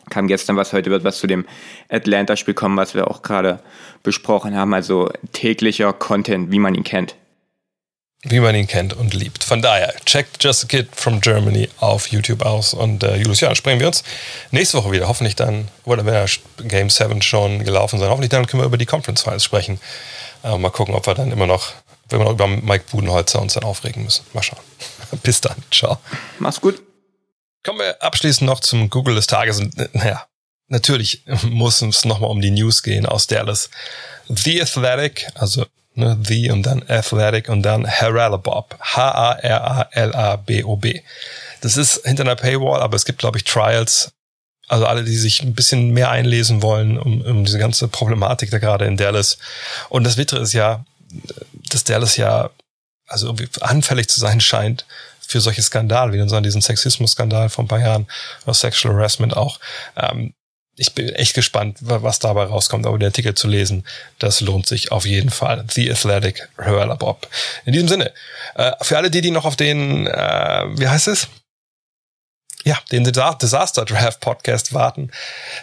[0.08, 1.44] kam gestern was, heute wird was zu dem
[1.88, 3.60] Atlanta-Spiel kommen, was wir auch gerade
[4.02, 4.74] besprochen haben.
[4.74, 7.14] Also täglicher Content, wie man ihn kennt
[8.22, 9.44] wie man ihn kennt und liebt.
[9.44, 12.74] Von daher, checkt Just a Kid from Germany auf YouTube aus.
[12.74, 14.04] Und äh, Julius, ja, dann sprechen wir uns
[14.50, 15.08] nächste Woche wieder.
[15.08, 16.28] Hoffentlich dann, oder wenn der
[16.68, 19.80] Game 7 schon gelaufen sein, hoffentlich dann können wir über die Conference Files sprechen.
[20.44, 21.72] Äh, mal gucken, ob wir dann immer noch,
[22.10, 24.24] wenn wir noch über Mike Budenholzer uns dann aufregen müssen.
[24.34, 24.60] Mal schauen.
[25.22, 25.56] Bis dann.
[25.70, 25.98] Ciao.
[26.38, 26.82] Mach's gut.
[27.64, 29.58] Kommen wir abschließend noch zum Google des Tages.
[29.58, 30.26] Und äh, naja,
[30.68, 33.70] natürlich muss es nochmal um die News gehen aus Dallas.
[34.28, 35.64] The Athletic, also
[35.94, 38.76] ne, The und dann Athletic und dann Haralabob.
[38.80, 39.82] H-A-R-A-L-A-B-O-B.
[41.60, 44.12] Das ist hinter einer Paywall, aber es gibt, glaube ich, Trials.
[44.68, 48.58] Also alle, die sich ein bisschen mehr einlesen wollen, um, um diese ganze Problematik da
[48.58, 49.38] gerade in Dallas.
[49.88, 50.84] Und das Wittere ist ja,
[51.70, 52.50] dass Dallas ja
[53.08, 54.86] also irgendwie anfällig zu sein scheint
[55.20, 58.06] für solche Skandale, wie dann diesen Sexismus-Skandal von ein paar Jahren,
[58.44, 59.60] oder Sexual Harassment auch.
[59.96, 60.34] Ähm,
[60.80, 63.84] ich bin echt gespannt, was dabei rauskommt, aber den Artikel zu lesen,
[64.18, 65.62] das lohnt sich auf jeden Fall.
[65.70, 67.28] The Athletic, Roella Bob.
[67.66, 68.12] In diesem Sinne,
[68.54, 71.28] äh, für alle die, die noch auf den, äh, wie heißt es?
[72.62, 75.10] ja, den Disaster Draft Podcast warten.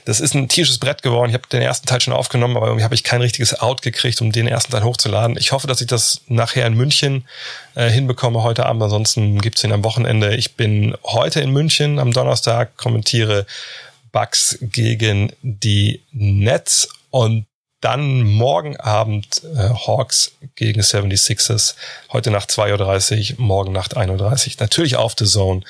[0.05, 1.30] Das ist ein tierisches Brett geworden.
[1.30, 4.20] Ich habe den ersten Teil schon aufgenommen, aber irgendwie habe ich kein richtiges Out gekriegt,
[4.22, 5.38] um den ersten Teil hochzuladen.
[5.38, 7.28] Ich hoffe, dass ich das nachher in München
[7.76, 8.82] äh, hinbekomme heute Abend.
[8.82, 10.36] Ansonsten gibt's ihn am Wochenende.
[10.36, 13.45] Ich bin heute in München am Donnerstag, kommentiere
[14.12, 17.45] Bucks gegen die Nets und
[17.82, 21.76] dann morgen Abend äh, Hawks gegen 76ers.
[22.12, 24.55] Heute Nacht 2.30 Uhr, morgen Nacht 1.30 Uhr.
[24.60, 25.62] Natürlich auf The Zone,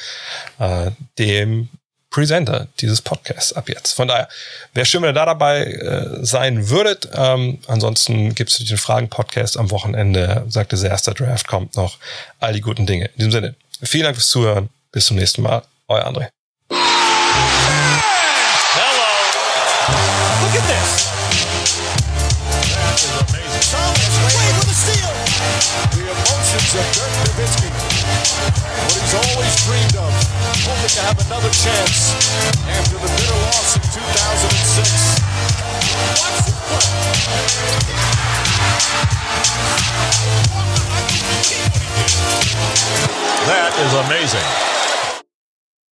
[0.60, 1.70] äh, dem
[2.10, 3.92] Presenter dieses Podcasts ab jetzt.
[3.92, 4.30] Von daher,
[4.74, 7.10] wäre schön, wenn ihr da dabei äh, sein würdet.
[7.14, 10.46] Ähm, ansonsten gibt es den Fragen-Podcast am Wochenende.
[10.48, 11.98] Sagte der erste Draft kommt noch.
[12.40, 13.06] All die guten Dinge.
[13.06, 14.70] In diesem Sinne, vielen Dank fürs Zuhören.
[14.92, 15.64] Bis zum nächsten Mal.
[15.90, 16.30] Euer André.
[26.68, 27.70] Dirk Nowitzki.
[27.72, 30.12] What he's always dreamed of.
[30.68, 32.12] Hoping to have another chance
[32.68, 35.18] after the bitter loss in 2006.
[43.48, 44.44] That is amazing.